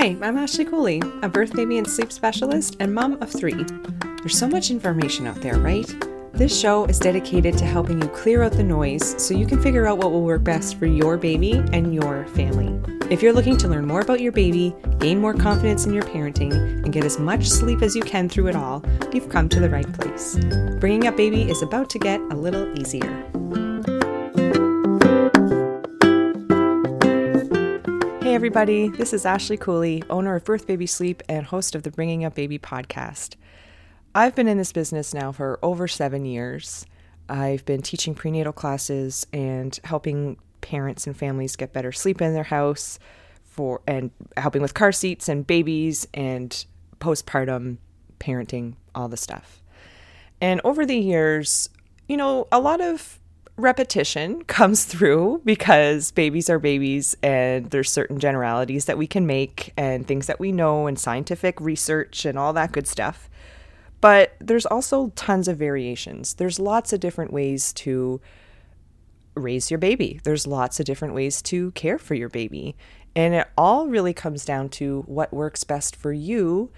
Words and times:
Hi, 0.00 0.16
I'm 0.22 0.38
Ashley 0.38 0.64
Cooley, 0.64 1.02
a 1.20 1.28
birth, 1.28 1.52
baby, 1.52 1.76
and 1.76 1.86
sleep 1.86 2.10
specialist 2.10 2.74
and 2.80 2.94
mom 2.94 3.20
of 3.20 3.30
three. 3.30 3.66
There's 4.16 4.38
so 4.38 4.48
much 4.48 4.70
information 4.70 5.26
out 5.26 5.42
there, 5.42 5.58
right? 5.58 5.86
This 6.32 6.58
show 6.58 6.86
is 6.86 6.98
dedicated 6.98 7.58
to 7.58 7.66
helping 7.66 8.00
you 8.00 8.08
clear 8.08 8.42
out 8.42 8.52
the 8.52 8.62
noise 8.62 9.22
so 9.22 9.34
you 9.34 9.44
can 9.44 9.60
figure 9.60 9.86
out 9.86 9.98
what 9.98 10.10
will 10.10 10.22
work 10.22 10.42
best 10.42 10.78
for 10.78 10.86
your 10.86 11.18
baby 11.18 11.62
and 11.74 11.94
your 11.94 12.24
family. 12.28 12.80
If 13.10 13.22
you're 13.22 13.34
looking 13.34 13.58
to 13.58 13.68
learn 13.68 13.86
more 13.86 14.00
about 14.00 14.22
your 14.22 14.32
baby, 14.32 14.74
gain 15.00 15.18
more 15.18 15.34
confidence 15.34 15.84
in 15.84 15.92
your 15.92 16.04
parenting, 16.04 16.54
and 16.54 16.94
get 16.94 17.04
as 17.04 17.18
much 17.18 17.46
sleep 17.46 17.82
as 17.82 17.94
you 17.94 18.02
can 18.02 18.26
through 18.26 18.46
it 18.46 18.56
all, 18.56 18.82
you've 19.12 19.28
come 19.28 19.50
to 19.50 19.60
the 19.60 19.68
right 19.68 19.92
place. 19.92 20.38
Bringing 20.78 21.08
up 21.08 21.18
baby 21.18 21.42
is 21.42 21.60
about 21.60 21.90
to 21.90 21.98
get 21.98 22.20
a 22.20 22.34
little 22.34 22.72
easier. 22.80 23.30
Hey, 28.30 28.36
everybody, 28.36 28.86
this 28.86 29.12
is 29.12 29.26
Ashley 29.26 29.56
Cooley, 29.56 30.04
owner 30.08 30.36
of 30.36 30.44
Birth 30.44 30.68
Baby 30.68 30.86
Sleep 30.86 31.20
and 31.28 31.44
host 31.44 31.74
of 31.74 31.82
the 31.82 31.90
Bringing 31.90 32.24
Up 32.24 32.36
Baby 32.36 32.60
podcast. 32.60 33.34
I've 34.14 34.36
been 34.36 34.46
in 34.46 34.56
this 34.56 34.70
business 34.72 35.12
now 35.12 35.32
for 35.32 35.58
over 35.64 35.88
seven 35.88 36.24
years. 36.24 36.86
I've 37.28 37.64
been 37.64 37.82
teaching 37.82 38.14
prenatal 38.14 38.52
classes 38.52 39.26
and 39.32 39.76
helping 39.82 40.36
parents 40.60 41.08
and 41.08 41.16
families 41.16 41.56
get 41.56 41.72
better 41.72 41.90
sleep 41.90 42.22
in 42.22 42.32
their 42.32 42.44
house 42.44 43.00
for 43.42 43.80
and 43.88 44.12
helping 44.36 44.62
with 44.62 44.74
car 44.74 44.92
seats 44.92 45.28
and 45.28 45.44
babies 45.44 46.06
and 46.14 46.64
postpartum 47.00 47.78
parenting, 48.20 48.76
all 48.94 49.08
the 49.08 49.16
stuff. 49.16 49.60
And 50.40 50.60
over 50.62 50.86
the 50.86 50.96
years, 50.96 51.68
you 52.08 52.16
know, 52.16 52.46
a 52.52 52.60
lot 52.60 52.80
of 52.80 53.18
repetition 53.60 54.44
comes 54.44 54.84
through 54.84 55.42
because 55.44 56.10
babies 56.12 56.50
are 56.50 56.58
babies 56.58 57.16
and 57.22 57.70
there's 57.70 57.90
certain 57.90 58.18
generalities 58.18 58.86
that 58.86 58.98
we 58.98 59.06
can 59.06 59.26
make 59.26 59.72
and 59.76 60.06
things 60.06 60.26
that 60.26 60.40
we 60.40 60.52
know 60.52 60.86
and 60.86 60.98
scientific 60.98 61.60
research 61.60 62.24
and 62.24 62.38
all 62.38 62.52
that 62.52 62.72
good 62.72 62.86
stuff. 62.86 63.28
But 64.00 64.34
there's 64.40 64.66
also 64.66 65.12
tons 65.14 65.46
of 65.46 65.58
variations. 65.58 66.34
There's 66.34 66.58
lots 66.58 66.92
of 66.92 67.00
different 67.00 67.32
ways 67.32 67.72
to 67.74 68.20
raise 69.34 69.70
your 69.70 69.78
baby. 69.78 70.20
There's 70.24 70.46
lots 70.46 70.80
of 70.80 70.86
different 70.86 71.14
ways 71.14 71.42
to 71.42 71.70
care 71.72 71.98
for 71.98 72.14
your 72.14 72.28
baby. 72.28 72.76
And 73.14 73.34
it 73.34 73.48
all 73.58 73.88
really 73.88 74.14
comes 74.14 74.44
down 74.44 74.68
to 74.70 75.02
what 75.06 75.32
works 75.32 75.64
best 75.64 75.96
for 75.96 76.12
you 76.12 76.70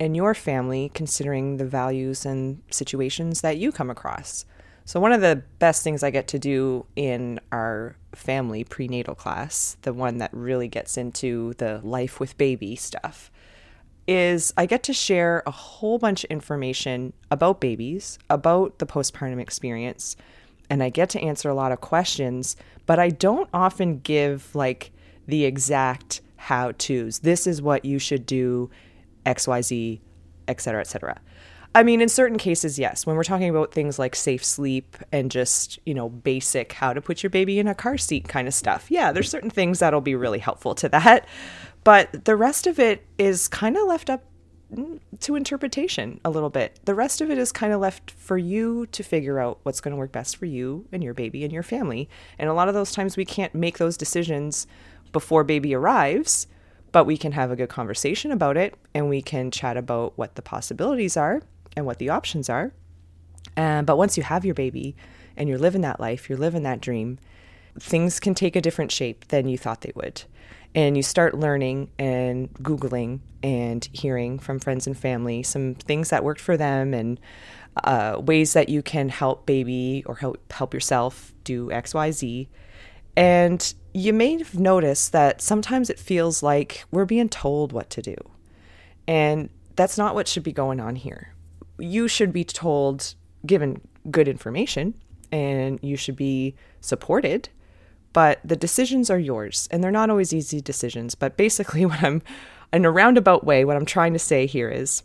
and 0.00 0.14
your 0.16 0.34
family, 0.34 0.90
considering 0.94 1.56
the 1.56 1.66
values 1.66 2.24
and 2.24 2.62
situations 2.70 3.40
that 3.40 3.58
you 3.58 3.72
come 3.72 3.90
across. 3.90 4.44
So, 4.88 5.00
one 5.00 5.12
of 5.12 5.20
the 5.20 5.42
best 5.58 5.82
things 5.82 6.02
I 6.02 6.08
get 6.08 6.28
to 6.28 6.38
do 6.38 6.86
in 6.96 7.40
our 7.52 7.94
family 8.14 8.64
prenatal 8.64 9.14
class, 9.14 9.76
the 9.82 9.92
one 9.92 10.16
that 10.16 10.30
really 10.32 10.66
gets 10.66 10.96
into 10.96 11.52
the 11.58 11.82
life 11.84 12.18
with 12.18 12.38
baby 12.38 12.74
stuff, 12.74 13.30
is 14.06 14.50
I 14.56 14.64
get 14.64 14.82
to 14.84 14.94
share 14.94 15.42
a 15.44 15.50
whole 15.50 15.98
bunch 15.98 16.24
of 16.24 16.30
information 16.30 17.12
about 17.30 17.60
babies, 17.60 18.18
about 18.30 18.78
the 18.78 18.86
postpartum 18.86 19.42
experience, 19.42 20.16
and 20.70 20.82
I 20.82 20.88
get 20.88 21.10
to 21.10 21.20
answer 21.20 21.50
a 21.50 21.54
lot 21.54 21.70
of 21.70 21.82
questions, 21.82 22.56
but 22.86 22.98
I 22.98 23.10
don't 23.10 23.50
often 23.52 23.98
give 23.98 24.54
like 24.54 24.90
the 25.26 25.44
exact 25.44 26.22
how 26.36 26.72
to's. 26.72 27.18
This 27.18 27.46
is 27.46 27.60
what 27.60 27.84
you 27.84 27.98
should 27.98 28.24
do, 28.24 28.70
XYZ, 29.26 30.00
et 30.48 30.60
cetera, 30.62 30.80
et 30.80 30.86
cetera. 30.86 31.20
I 31.78 31.84
mean, 31.84 32.00
in 32.00 32.08
certain 32.08 32.38
cases, 32.38 32.76
yes. 32.76 33.06
When 33.06 33.14
we're 33.14 33.22
talking 33.22 33.48
about 33.48 33.72
things 33.72 34.00
like 34.00 34.16
safe 34.16 34.44
sleep 34.44 34.96
and 35.12 35.30
just, 35.30 35.78
you 35.86 35.94
know, 35.94 36.08
basic 36.08 36.72
how 36.72 36.92
to 36.92 37.00
put 37.00 37.22
your 37.22 37.30
baby 37.30 37.60
in 37.60 37.68
a 37.68 37.74
car 37.74 37.96
seat 37.96 38.26
kind 38.26 38.48
of 38.48 38.54
stuff, 38.54 38.90
yeah, 38.90 39.12
there's 39.12 39.30
certain 39.30 39.48
things 39.48 39.78
that'll 39.78 40.00
be 40.00 40.16
really 40.16 40.40
helpful 40.40 40.74
to 40.74 40.88
that. 40.88 41.28
But 41.84 42.24
the 42.24 42.34
rest 42.34 42.66
of 42.66 42.80
it 42.80 43.06
is 43.16 43.46
kind 43.46 43.76
of 43.76 43.86
left 43.86 44.10
up 44.10 44.24
to 45.20 45.36
interpretation 45.36 46.20
a 46.24 46.30
little 46.30 46.50
bit. 46.50 46.80
The 46.84 46.96
rest 46.96 47.20
of 47.20 47.30
it 47.30 47.38
is 47.38 47.52
kind 47.52 47.72
of 47.72 47.80
left 47.80 48.10
for 48.10 48.36
you 48.36 48.86
to 48.86 49.04
figure 49.04 49.38
out 49.38 49.60
what's 49.62 49.80
going 49.80 49.92
to 49.92 49.98
work 49.98 50.10
best 50.10 50.36
for 50.36 50.46
you 50.46 50.84
and 50.90 51.04
your 51.04 51.14
baby 51.14 51.44
and 51.44 51.52
your 51.52 51.62
family. 51.62 52.08
And 52.40 52.50
a 52.50 52.54
lot 52.54 52.66
of 52.66 52.74
those 52.74 52.90
times 52.90 53.16
we 53.16 53.24
can't 53.24 53.54
make 53.54 53.78
those 53.78 53.96
decisions 53.96 54.66
before 55.12 55.44
baby 55.44 55.76
arrives, 55.76 56.48
but 56.90 57.04
we 57.04 57.16
can 57.16 57.30
have 57.30 57.52
a 57.52 57.56
good 57.56 57.68
conversation 57.68 58.32
about 58.32 58.56
it 58.56 58.74
and 58.94 59.08
we 59.08 59.22
can 59.22 59.52
chat 59.52 59.76
about 59.76 60.18
what 60.18 60.34
the 60.34 60.42
possibilities 60.42 61.16
are 61.16 61.40
and 61.78 61.86
what 61.86 61.98
the 61.98 62.10
options 62.10 62.50
are. 62.50 62.72
Um, 63.56 63.84
but 63.86 63.96
once 63.96 64.16
you 64.16 64.22
have 64.24 64.44
your 64.44 64.54
baby 64.54 64.96
and 65.36 65.48
you're 65.48 65.58
living 65.58 65.80
that 65.82 66.00
life, 66.00 66.28
you're 66.28 66.38
living 66.38 66.64
that 66.64 66.80
dream, 66.80 67.18
things 67.78 68.20
can 68.20 68.34
take 68.34 68.56
a 68.56 68.60
different 68.60 68.92
shape 68.92 69.28
than 69.28 69.48
you 69.48 69.56
thought 69.56 69.80
they 69.80 69.92
would. 69.94 70.22
And 70.74 70.96
you 70.96 71.02
start 71.02 71.34
learning 71.38 71.90
and 71.98 72.52
Googling 72.54 73.20
and 73.42 73.88
hearing 73.92 74.38
from 74.38 74.58
friends 74.58 74.86
and 74.86 74.98
family 74.98 75.42
some 75.42 75.76
things 75.76 76.10
that 76.10 76.24
worked 76.24 76.40
for 76.40 76.56
them 76.56 76.92
and 76.92 77.18
uh, 77.84 78.20
ways 78.20 78.52
that 78.52 78.68
you 78.68 78.82
can 78.82 79.08
help 79.08 79.46
baby 79.46 80.02
or 80.04 80.16
help, 80.16 80.52
help 80.52 80.74
yourself 80.74 81.32
do 81.44 81.68
XYZ. 81.68 82.48
And 83.16 83.74
you 83.94 84.12
may 84.12 84.36
have 84.38 84.58
noticed 84.58 85.12
that 85.12 85.40
sometimes 85.40 85.88
it 85.88 85.98
feels 85.98 86.42
like 86.42 86.84
we're 86.90 87.04
being 87.04 87.28
told 87.28 87.72
what 87.72 87.88
to 87.90 88.02
do. 88.02 88.16
And 89.06 89.48
that's 89.74 89.96
not 89.96 90.14
what 90.14 90.28
should 90.28 90.42
be 90.42 90.52
going 90.52 90.80
on 90.80 90.96
here 90.96 91.32
you 91.78 92.08
should 92.08 92.32
be 92.32 92.44
told, 92.44 93.14
given 93.46 93.80
good 94.10 94.28
information, 94.28 94.94
and 95.30 95.78
you 95.82 95.96
should 95.96 96.16
be 96.16 96.54
supported. 96.80 97.48
But 98.12 98.40
the 98.44 98.56
decisions 98.56 99.10
are 99.10 99.18
yours, 99.18 99.68
and 99.70 99.82
they're 99.82 99.90
not 99.90 100.10
always 100.10 100.32
easy 100.32 100.60
decisions. 100.60 101.14
But 101.14 101.36
basically, 101.36 101.84
what 101.86 102.02
I'm, 102.02 102.22
in 102.72 102.84
a 102.84 102.90
roundabout 102.90 103.44
way, 103.44 103.64
what 103.64 103.76
I'm 103.76 103.86
trying 103.86 104.12
to 104.12 104.18
say 104.18 104.46
here 104.46 104.68
is 104.68 105.02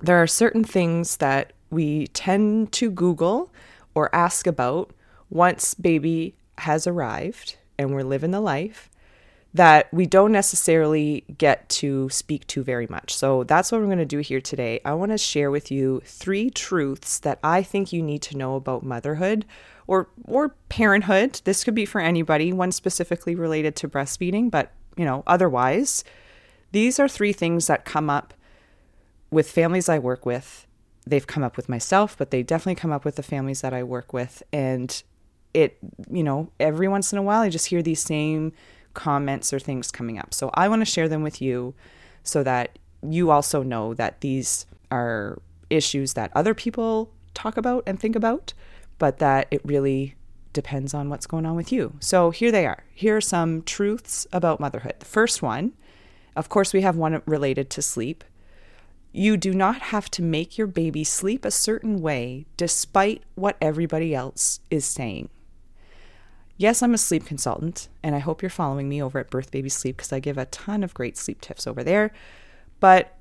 there 0.00 0.20
are 0.22 0.26
certain 0.26 0.64
things 0.64 1.18
that 1.18 1.52
we 1.70 2.06
tend 2.08 2.72
to 2.72 2.90
Google 2.90 3.52
or 3.94 4.14
ask 4.14 4.46
about 4.46 4.92
once 5.30 5.74
baby 5.74 6.34
has 6.58 6.86
arrived 6.86 7.56
and 7.78 7.92
we're 7.92 8.02
living 8.02 8.30
the 8.30 8.40
life 8.40 8.90
that 9.54 9.92
we 9.92 10.06
don't 10.06 10.32
necessarily 10.32 11.24
get 11.38 11.68
to 11.68 12.08
speak 12.10 12.46
to 12.48 12.62
very 12.62 12.86
much. 12.88 13.14
So 13.14 13.44
that's 13.44 13.72
what 13.72 13.80
we're 13.80 13.86
going 13.86 13.98
to 13.98 14.04
do 14.04 14.18
here 14.18 14.40
today. 14.40 14.80
I 14.84 14.92
want 14.92 15.12
to 15.12 15.18
share 15.18 15.50
with 15.50 15.70
you 15.70 16.02
three 16.04 16.50
truths 16.50 17.18
that 17.20 17.38
I 17.42 17.62
think 17.62 17.92
you 17.92 18.02
need 18.02 18.22
to 18.22 18.36
know 18.36 18.56
about 18.56 18.82
motherhood 18.82 19.46
or 19.86 20.08
or 20.26 20.50
parenthood. 20.68 21.40
This 21.44 21.64
could 21.64 21.74
be 21.74 21.86
for 21.86 22.00
anybody, 22.00 22.52
one 22.52 22.72
specifically 22.72 23.34
related 23.34 23.74
to 23.76 23.88
breastfeeding, 23.88 24.50
but 24.50 24.72
you 24.96 25.04
know, 25.04 25.22
otherwise, 25.26 26.04
these 26.72 27.00
are 27.00 27.08
three 27.08 27.32
things 27.32 27.68
that 27.68 27.84
come 27.84 28.10
up 28.10 28.34
with 29.30 29.50
families 29.50 29.88
I 29.88 29.98
work 29.98 30.26
with. 30.26 30.66
They've 31.06 31.26
come 31.26 31.42
up 31.42 31.56
with 31.56 31.70
myself, 31.70 32.18
but 32.18 32.30
they 32.30 32.42
definitely 32.42 32.74
come 32.74 32.92
up 32.92 33.04
with 33.04 33.16
the 33.16 33.22
families 33.22 33.62
that 33.62 33.72
I 33.72 33.82
work 33.82 34.12
with 34.12 34.42
and 34.52 35.02
it, 35.54 35.78
you 36.10 36.22
know, 36.22 36.52
every 36.60 36.86
once 36.86 37.12
in 37.12 37.18
a 37.18 37.22
while 37.22 37.40
I 37.40 37.48
just 37.48 37.66
hear 37.66 37.82
these 37.82 38.02
same 38.02 38.52
comments 38.94 39.52
or 39.52 39.58
things 39.58 39.90
coming 39.90 40.18
up. 40.18 40.34
So 40.34 40.50
I 40.54 40.68
want 40.68 40.80
to 40.80 40.86
share 40.86 41.08
them 41.08 41.22
with 41.22 41.40
you 41.40 41.74
so 42.22 42.42
that 42.42 42.78
you 43.02 43.30
also 43.30 43.62
know 43.62 43.94
that 43.94 44.20
these 44.20 44.66
are 44.90 45.38
issues 45.70 46.14
that 46.14 46.32
other 46.34 46.54
people 46.54 47.10
talk 47.34 47.56
about 47.56 47.84
and 47.86 47.98
think 47.98 48.16
about, 48.16 48.54
but 48.98 49.18
that 49.18 49.46
it 49.50 49.60
really 49.64 50.14
depends 50.52 50.94
on 50.94 51.08
what's 51.08 51.26
going 51.26 51.46
on 51.46 51.54
with 51.54 51.70
you. 51.70 51.94
So 52.00 52.30
here 52.30 52.50
they 52.50 52.66
are. 52.66 52.84
Here 52.94 53.16
are 53.16 53.20
some 53.20 53.62
truths 53.62 54.26
about 54.32 54.60
motherhood. 54.60 54.94
The 54.98 55.06
first 55.06 55.42
one, 55.42 55.74
of 56.34 56.48
course, 56.48 56.72
we 56.72 56.80
have 56.82 56.96
one 56.96 57.22
related 57.26 57.70
to 57.70 57.82
sleep. 57.82 58.24
You 59.12 59.36
do 59.36 59.54
not 59.54 59.80
have 59.80 60.10
to 60.12 60.22
make 60.22 60.58
your 60.58 60.66
baby 60.66 61.04
sleep 61.04 61.44
a 61.44 61.50
certain 61.50 62.00
way 62.00 62.46
despite 62.56 63.22
what 63.34 63.56
everybody 63.60 64.14
else 64.14 64.60
is 64.70 64.84
saying. 64.84 65.28
Yes, 66.58 66.82
I'm 66.82 66.92
a 66.92 66.98
sleep 66.98 67.24
consultant, 67.24 67.88
and 68.02 68.16
I 68.16 68.18
hope 68.18 68.42
you're 68.42 68.50
following 68.50 68.88
me 68.88 69.00
over 69.00 69.20
at 69.20 69.30
Birth 69.30 69.52
Baby 69.52 69.68
Sleep 69.68 69.96
because 69.96 70.12
I 70.12 70.18
give 70.18 70.36
a 70.36 70.46
ton 70.46 70.82
of 70.82 70.92
great 70.92 71.16
sleep 71.16 71.40
tips 71.40 71.68
over 71.68 71.84
there. 71.84 72.10
But 72.80 73.16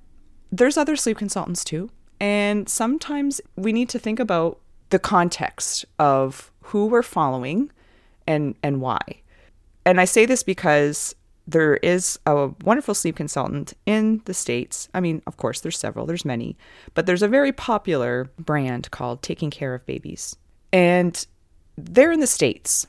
there's 0.51 0.75
other 0.75 0.95
sleep 0.95 1.17
consultants 1.17 1.63
too. 1.63 1.91
And 2.19 2.67
sometimes 2.67 3.39
we 3.55 3.71
need 3.71 3.89
to 3.89 3.99
think 3.99 4.19
about 4.19 4.59
the 4.89 4.97
context 4.97 5.85
of 5.99 6.51
who 6.61 6.87
we're 6.87 7.03
following 7.03 7.71
and, 8.25 8.55
and 8.63 8.81
why. 8.81 8.99
And 9.85 10.01
I 10.01 10.05
say 10.05 10.25
this 10.25 10.41
because 10.41 11.13
there 11.45 11.75
is 11.77 12.17
a 12.25 12.49
wonderful 12.63 12.95
sleep 12.95 13.17
consultant 13.17 13.73
in 13.85 14.21
the 14.25 14.33
States. 14.33 14.89
I 14.95 14.99
mean, 14.99 15.21
of 15.27 15.37
course, 15.37 15.61
there's 15.61 15.77
several, 15.77 16.07
there's 16.07 16.25
many, 16.25 16.57
but 16.95 17.05
there's 17.05 17.21
a 17.21 17.27
very 17.27 17.51
popular 17.51 18.31
brand 18.39 18.89
called 18.89 19.21
Taking 19.21 19.51
Care 19.51 19.75
of 19.75 19.85
Babies. 19.85 20.35
And 20.73 21.25
they're 21.77 22.11
in 22.11 22.19
the 22.19 22.27
States. 22.27 22.87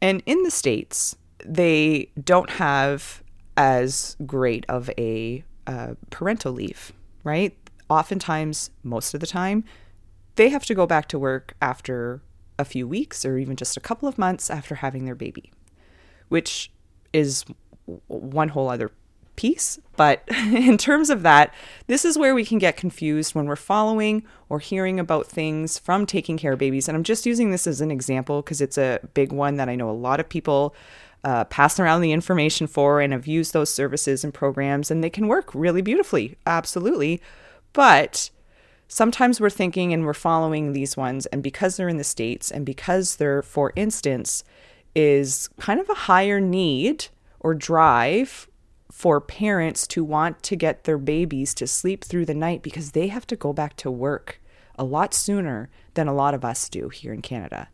And 0.00 0.22
in 0.26 0.42
the 0.42 0.50
States, 0.50 1.16
they 1.44 2.10
don't 2.22 2.50
have 2.50 3.22
as 3.56 4.16
great 4.26 4.66
of 4.68 4.90
a 4.98 5.44
uh, 5.66 5.94
parental 6.10 6.52
leave, 6.52 6.92
right? 7.24 7.56
Oftentimes, 7.88 8.70
most 8.82 9.14
of 9.14 9.20
the 9.20 9.26
time, 9.26 9.64
they 10.36 10.50
have 10.50 10.64
to 10.66 10.74
go 10.74 10.86
back 10.86 11.08
to 11.08 11.18
work 11.18 11.54
after 11.62 12.20
a 12.58 12.64
few 12.64 12.86
weeks 12.86 13.24
or 13.24 13.38
even 13.38 13.56
just 13.56 13.76
a 13.76 13.80
couple 13.80 14.08
of 14.08 14.18
months 14.18 14.50
after 14.50 14.76
having 14.76 15.04
their 15.04 15.14
baby, 15.14 15.52
which 16.28 16.70
is 17.12 17.44
one 18.08 18.48
whole 18.48 18.68
other 18.68 18.90
piece. 19.36 19.78
But 19.96 20.22
in 20.28 20.78
terms 20.78 21.10
of 21.10 21.22
that, 21.22 21.52
this 21.86 22.04
is 22.04 22.18
where 22.18 22.34
we 22.34 22.44
can 22.44 22.58
get 22.58 22.76
confused 22.76 23.34
when 23.34 23.46
we're 23.46 23.56
following 23.56 24.24
or 24.48 24.58
hearing 24.58 24.98
about 24.98 25.26
things 25.26 25.78
from 25.78 26.06
taking 26.06 26.36
care 26.36 26.52
of 26.52 26.58
babies. 26.58 26.88
And 26.88 26.96
I'm 26.96 27.04
just 27.04 27.26
using 27.26 27.50
this 27.50 27.66
as 27.66 27.80
an 27.80 27.90
example 27.90 28.42
because 28.42 28.60
it's 28.60 28.78
a 28.78 29.00
big 29.14 29.32
one 29.32 29.56
that 29.56 29.68
I 29.68 29.76
know 29.76 29.90
a 29.90 29.92
lot 29.92 30.20
of 30.20 30.28
people 30.28 30.74
uh, 31.24 31.44
pass 31.44 31.80
around 31.80 32.02
the 32.02 32.12
information 32.12 32.66
for 32.66 33.00
and 33.00 33.12
have 33.12 33.26
used 33.26 33.52
those 33.52 33.72
services 33.72 34.22
and 34.22 34.32
programs, 34.32 34.90
and 34.90 35.02
they 35.02 35.10
can 35.10 35.26
work 35.26 35.54
really 35.54 35.82
beautifully. 35.82 36.36
Absolutely. 36.46 37.20
But 37.72 38.30
sometimes 38.86 39.40
we're 39.40 39.50
thinking 39.50 39.92
and 39.92 40.04
we're 40.04 40.14
following 40.14 40.72
these 40.72 40.96
ones, 40.96 41.26
and 41.26 41.42
because 41.42 41.76
they're 41.76 41.88
in 41.88 41.96
the 41.96 42.04
States 42.04 42.50
and 42.50 42.64
because 42.64 43.16
they're, 43.16 43.42
for 43.42 43.72
instance, 43.74 44.44
is 44.94 45.48
kind 45.58 45.80
of 45.80 45.90
a 45.90 45.94
higher 45.94 46.40
need 46.40 47.08
or 47.40 47.54
drive 47.54 48.48
for 48.90 49.20
parents 49.20 49.86
to 49.88 50.04
want 50.04 50.42
to 50.44 50.56
get 50.56 50.84
their 50.84 50.98
babies 50.98 51.54
to 51.54 51.66
sleep 51.66 52.04
through 52.04 52.26
the 52.26 52.34
night 52.34 52.62
because 52.62 52.92
they 52.92 53.08
have 53.08 53.26
to 53.26 53.36
go 53.36 53.52
back 53.52 53.76
to 53.76 53.90
work 53.90 54.40
a 54.78 54.84
lot 54.84 55.14
sooner 55.14 55.68
than 55.94 56.08
a 56.08 56.14
lot 56.14 56.34
of 56.34 56.44
us 56.44 56.68
do 56.68 56.88
here 56.88 57.12
in 57.12 57.22
Canada. 57.22 57.68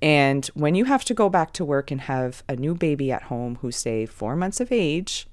And 0.00 0.46
when 0.54 0.74
you 0.74 0.86
have 0.86 1.04
to 1.04 1.14
go 1.14 1.28
back 1.28 1.52
to 1.52 1.64
work 1.64 1.90
and 1.90 2.00
have 2.02 2.42
a 2.48 2.56
new 2.56 2.74
baby 2.74 3.12
at 3.12 3.24
home 3.24 3.58
who's, 3.60 3.76
say, 3.76 4.04
four 4.04 4.34
months 4.34 4.60
of 4.60 4.72
age, 4.72 5.28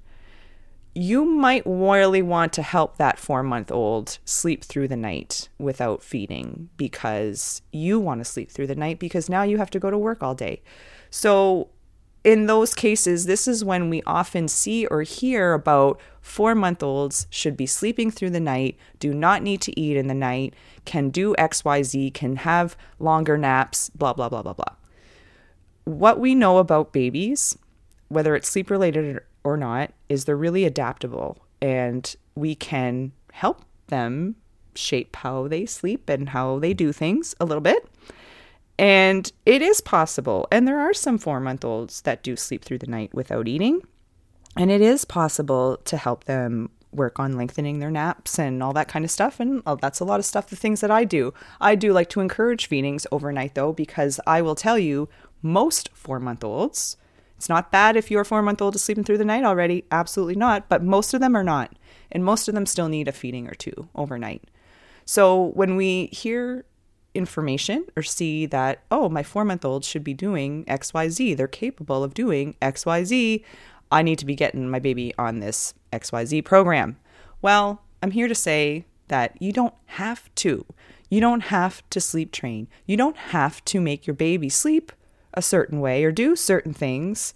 you 0.94 1.26
might 1.26 1.64
really 1.66 2.22
want 2.22 2.54
to 2.54 2.62
help 2.62 2.98
that 2.98 3.18
four 3.18 3.42
month 3.42 3.72
old 3.72 4.20
sleep 4.26 4.64
through 4.64 4.88
the 4.88 4.96
night 4.96 5.50
without 5.58 6.04
feeding 6.04 6.70
because 6.78 7.62
you 7.72 8.00
want 8.00 8.20
to 8.20 8.26
sleep 8.26 8.52
through 8.52 8.68
the 8.68 8.76
night 8.76 9.00
because 9.00 9.30
now 9.30 9.44
you 9.44 9.58
have 9.58 9.70
to 9.72 9.80
go 9.80 9.90
to 9.90 9.98
work 9.98 10.22
all 10.22 10.36
day. 10.36 10.62
So, 11.10 11.70
in 12.30 12.46
those 12.46 12.76
cases, 12.76 13.26
this 13.26 13.48
is 13.48 13.66
when 13.66 13.90
we 13.90 14.04
often 14.06 14.48
see 14.48 14.86
or 14.86 15.02
hear 15.02 15.54
about 15.54 16.00
four 16.22 16.54
month 16.54 16.84
olds 16.84 17.26
should 17.32 17.58
be 17.58 17.66
sleeping 17.66 18.12
through 18.12 18.30
the 18.30 18.40
night, 18.40 18.78
do 19.00 19.16
not 19.16 19.42
need 19.42 19.62
to 19.62 19.80
eat 19.80 19.98
in 19.98 20.06
the 20.06 20.14
night, 20.14 20.54
can 20.86 21.10
do 21.10 21.34
XYZ, 21.40 22.14
can 22.14 22.36
have 22.36 22.78
longer 23.00 23.36
naps, 23.36 23.90
blah, 23.90 24.14
blah, 24.14 24.30
blah, 24.30 24.44
blah, 24.44 24.54
blah. 24.54 24.76
What 25.86 26.20
we 26.20 26.36
know 26.36 26.60
about 26.60 26.94
babies, 26.94 27.58
whether 28.10 28.36
it's 28.36 28.48
sleep 28.48 28.70
related 28.70 29.22
or 29.44 29.58
not, 29.58 29.92
is 30.08 30.26
they're 30.26 30.38
really 30.38 30.66
adaptable 30.66 31.40
and 31.64 32.16
we 32.36 32.54
can 32.54 33.12
help 33.32 33.66
them 33.88 34.36
shape 34.76 35.16
how 35.16 35.48
they 35.48 35.66
sleep 35.66 36.08
and 36.08 36.30
how 36.30 36.60
they 36.60 36.76
do 36.76 36.92
things 36.92 37.34
a 37.40 37.46
little 37.46 37.60
bit. 37.60 37.89
And 38.80 39.30
it 39.46 39.62
is 39.62 39.82
possible. 39.82 40.48
And 40.54 40.66
there 40.66 40.80
are 40.80 40.94
some 40.94 41.18
four 41.18 41.42
month 41.42 41.66
olds 41.66 42.02
that 42.04 42.24
do 42.24 42.38
sleep 42.38 42.64
through 42.64 42.78
the 42.78 42.88
night 42.88 43.14
without 43.14 43.50
eating. 43.50 43.82
And 44.56 44.72
it 44.72 44.80
is 44.80 45.04
possible 45.04 45.78
to 45.84 45.98
help 45.98 46.24
them 46.24 46.70
work 46.94 47.20
on 47.20 47.34
lengthening 47.34 47.80
their 47.80 47.92
naps 47.92 48.40
and 48.40 48.64
all 48.64 48.72
that 48.74 48.88
kind 48.88 49.04
of 49.04 49.12
stuff. 49.12 49.42
And 49.42 49.62
oh, 49.66 49.76
that's 49.76 50.00
a 50.00 50.06
lot 50.06 50.22
of 50.22 50.26
stuff, 50.26 50.48
the 50.48 50.56
things 50.56 50.80
that 50.80 50.90
I 50.90 51.04
do. 51.04 51.34
I 51.60 51.76
do 51.76 51.92
like 51.92 52.08
to 52.12 52.22
encourage 52.22 52.68
feedings 52.68 53.06
overnight, 53.12 53.54
though, 53.54 53.74
because 53.74 54.18
I 54.26 54.42
will 54.42 54.56
tell 54.56 54.80
you, 54.80 55.10
most 55.42 55.90
four 55.94 56.22
month 56.22 56.46
olds, 56.46 56.96
it's 57.36 57.50
not 57.50 57.74
bad 57.74 57.98
if 57.98 58.10
your 58.10 58.24
four 58.24 58.42
month 58.42 58.62
old 58.62 58.76
is 58.76 58.82
sleeping 58.82 59.04
through 59.04 59.18
the 59.18 59.26
night 59.26 59.44
already. 59.44 59.84
Absolutely 59.92 60.36
not. 60.36 60.70
But 60.70 60.84
most 60.84 61.14
of 61.14 61.20
them 61.20 61.36
are 61.36 61.44
not. 61.44 61.76
And 62.14 62.24
most 62.24 62.48
of 62.48 62.56
them 62.56 62.66
still 62.66 62.88
need 62.88 63.10
a 63.10 63.12
feeding 63.12 63.50
or 63.50 63.56
two 63.56 63.90
overnight. 63.94 64.46
So 65.04 65.52
when 65.56 65.76
we 65.76 66.06
hear 66.08 66.64
information 67.14 67.86
or 67.96 68.04
see 68.04 68.46
that, 68.48 68.84
oh, 68.92 69.10
my 69.10 69.24
four 69.24 69.46
month 69.46 69.66
old 69.66 69.84
should 69.84 70.04
be 70.04 70.14
doing 70.14 70.66
XYZ. 70.66 71.36
They're 71.36 71.48
capable 71.48 72.04
of 72.04 72.14
doing 72.14 72.56
XYZ. 72.62 73.44
I 73.92 74.02
need 74.02 74.20
to 74.20 74.26
be 74.26 74.36
getting 74.36 74.70
my 74.70 74.80
baby 74.80 75.14
on 75.18 75.40
this 75.40 75.74
XYZ 75.92 76.46
program. 76.46 76.98
Well, 77.42 77.82
I'm 78.04 78.12
here 78.12 78.28
to 78.28 78.36
say 78.36 78.86
that 79.08 79.42
you 79.42 79.52
don't 79.52 79.74
have 79.88 80.34
to. 80.36 80.66
You 81.10 81.20
don't 81.20 81.42
have 81.42 81.88
to 81.90 82.00
sleep 82.00 82.32
train. 82.32 82.68
You 82.86 82.98
don't 82.98 83.18
have 83.18 83.64
to 83.66 83.82
make 83.82 84.06
your 84.06 84.14
baby 84.14 84.50
sleep 84.50 84.92
a 85.34 85.42
certain 85.42 85.80
way 85.80 86.04
or 86.04 86.12
do 86.12 86.36
certain 86.36 86.74
things 86.74 87.34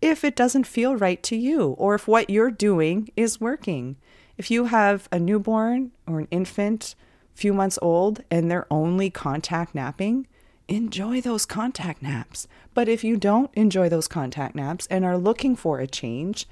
if 0.00 0.24
it 0.24 0.36
doesn't 0.36 0.64
feel 0.64 0.96
right 0.96 1.22
to 1.24 1.36
you 1.36 1.70
or 1.70 1.94
if 1.94 2.06
what 2.06 2.30
you're 2.30 2.50
doing 2.50 3.10
is 3.16 3.40
working. 3.40 3.96
If 4.36 4.50
you 4.50 4.66
have 4.66 5.08
a 5.10 5.18
newborn 5.18 5.90
or 6.06 6.20
an 6.20 6.28
infant 6.30 6.94
few 7.38 7.54
months 7.54 7.78
old 7.80 8.22
and 8.30 8.50
they're 8.50 8.66
only 8.70 9.10
contact 9.10 9.72
napping, 9.72 10.26
enjoy 10.66 11.20
those 11.20 11.46
contact 11.46 12.02
naps. 12.02 12.48
But 12.74 12.88
if 12.88 13.04
you 13.04 13.16
don't 13.16 13.50
enjoy 13.54 13.88
those 13.88 14.08
contact 14.08 14.56
naps 14.56 14.88
and 14.88 15.04
are 15.04 15.16
looking 15.16 15.54
for 15.54 15.78
a 15.78 15.86
change, 15.86 16.46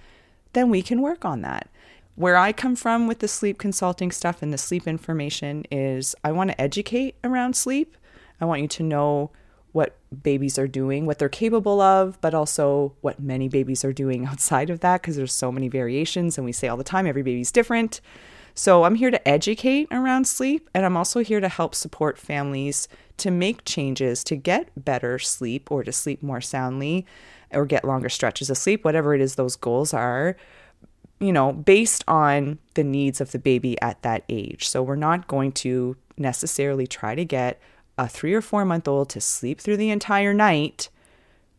then 0.52 0.70
we 0.70 0.82
can 0.82 1.02
work 1.02 1.24
on 1.24 1.42
that. 1.42 1.68
Where 2.14 2.36
I 2.36 2.52
come 2.52 2.76
from 2.76 3.08
with 3.08 3.18
the 3.18 3.26
sleep 3.26 3.58
consulting 3.58 4.12
stuff 4.12 4.42
and 4.42 4.52
the 4.52 4.58
sleep 4.58 4.86
information 4.86 5.64
is 5.72 6.14
I 6.22 6.30
want 6.30 6.50
to 6.50 6.60
educate 6.60 7.16
around 7.24 7.56
sleep. 7.56 7.96
I 8.40 8.44
want 8.44 8.62
you 8.62 8.68
to 8.68 8.82
know 8.84 9.32
what 9.72 9.96
babies 10.22 10.56
are 10.56 10.68
doing, 10.68 11.04
what 11.04 11.18
they're 11.18 11.28
capable 11.28 11.80
of, 11.80 12.18
but 12.20 12.32
also 12.32 12.94
what 13.00 13.20
many 13.20 13.48
babies 13.48 13.84
are 13.84 13.92
doing 13.92 14.24
outside 14.30 14.70
of 14.70 14.80
that 14.80 15.02
because 15.02 15.16
there's 15.16 15.32
so 15.32 15.50
many 15.50 15.68
variations 15.68 16.38
and 16.38 16.44
we 16.44 16.52
say 16.52 16.68
all 16.68 16.76
the 16.76 16.84
time 16.84 17.08
every 17.08 17.22
baby's 17.22 17.50
different. 17.50 18.00
So 18.58 18.84
I'm 18.84 18.94
here 18.94 19.10
to 19.10 19.28
educate 19.28 19.86
around 19.90 20.26
sleep, 20.26 20.70
and 20.72 20.86
I'm 20.86 20.96
also 20.96 21.20
here 21.20 21.40
to 21.40 21.48
help 21.48 21.74
support 21.74 22.16
families 22.16 22.88
to 23.18 23.30
make 23.30 23.66
changes 23.66 24.24
to 24.24 24.34
get 24.34 24.70
better 24.82 25.18
sleep 25.18 25.70
or 25.70 25.84
to 25.84 25.92
sleep 25.92 26.22
more 26.22 26.40
soundly 26.40 27.04
or 27.52 27.66
get 27.66 27.84
longer 27.84 28.08
stretches 28.08 28.48
of 28.48 28.56
sleep, 28.56 28.82
whatever 28.82 29.14
it 29.14 29.20
is 29.20 29.34
those 29.34 29.56
goals 29.56 29.92
are, 29.92 30.38
you 31.20 31.32
know, 31.32 31.52
based 31.52 32.02
on 32.08 32.58
the 32.72 32.82
needs 32.82 33.20
of 33.20 33.32
the 33.32 33.38
baby 33.38 33.78
at 33.82 34.00
that 34.00 34.24
age. 34.30 34.66
So 34.66 34.82
we're 34.82 34.96
not 34.96 35.28
going 35.28 35.52
to 35.52 35.94
necessarily 36.16 36.86
try 36.86 37.14
to 37.14 37.26
get 37.26 37.60
a 37.98 38.08
three 38.08 38.32
or 38.32 38.40
four 38.40 38.64
month 38.64 38.88
old 38.88 39.10
to 39.10 39.20
sleep 39.20 39.60
through 39.60 39.76
the 39.76 39.90
entire 39.90 40.32
night 40.32 40.88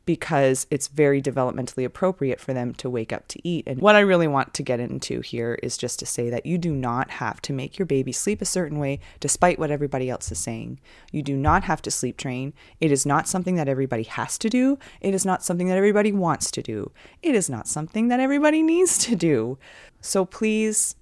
because 0.07 0.65
it's 0.71 0.88
very 0.88 1.21
developmentally 1.21 1.86
appropriate 1.86 2.39
for 2.39 2.54
them 2.54 2.74
to 2.74 2.89
wake 2.89 3.13
up 3.13 3.27
to 3.27 3.48
eat. 3.48 3.65
And 3.68 3.80
what 3.80 3.95
I 3.95 4.00
really 4.00 4.27
want 4.27 4.56
to 4.56 4.63
get 4.63 4.80
into 4.80 5.21
here 5.21 5.59
is 5.62 5.77
just 5.77 6.00
to 6.00 6.07
say 6.07 6.31
that 6.31 6.48
you 6.48 6.57
do 6.57 6.74
not 6.74 7.12
have 7.12 7.39
to 7.44 7.54
make 7.54 7.77
your 7.77 7.86
baby 7.86 8.12
sleep 8.12 8.42
a 8.42 8.45
certain 8.45 8.80
way 8.80 9.00
despite 9.19 9.59
what 9.59 9.69
everybody 9.69 10.09
else 10.09 10.31
is 10.31 10.39
saying. 10.39 10.80
You 11.12 11.21
do 11.21 11.36
not 11.36 11.65
have 11.65 11.83
to 11.83 11.92
sleep 11.92 12.18
train. 12.18 12.54
It 12.80 12.92
is 12.92 13.06
not 13.06 13.27
something 13.27 13.56
that 13.56 13.68
everybody 13.68 14.04
has 14.04 14.38
to 14.39 14.50
do. 14.50 14.80
It 15.01 15.13
is 15.13 15.25
not 15.25 15.44
something 15.44 15.68
that 15.68 15.77
everybody 15.77 16.12
wants 16.12 16.50
to 16.51 16.63
do. 16.63 16.92
It 17.21 17.36
is 17.36 17.50
not 17.50 17.68
something 17.68 18.07
that 18.07 18.21
everybody 18.21 18.63
needs 18.63 18.98
to 19.00 19.15
do. 19.15 19.59
So 20.01 20.23
please 20.26 20.95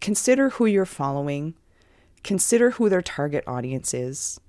consider 0.00 0.50
who 0.50 0.66
you're 0.66 0.84
following, 0.84 1.54
consider 2.24 2.72
who 2.72 2.88
their 2.88 3.02
target 3.02 3.44
audience 3.46 3.94
is 3.94 4.40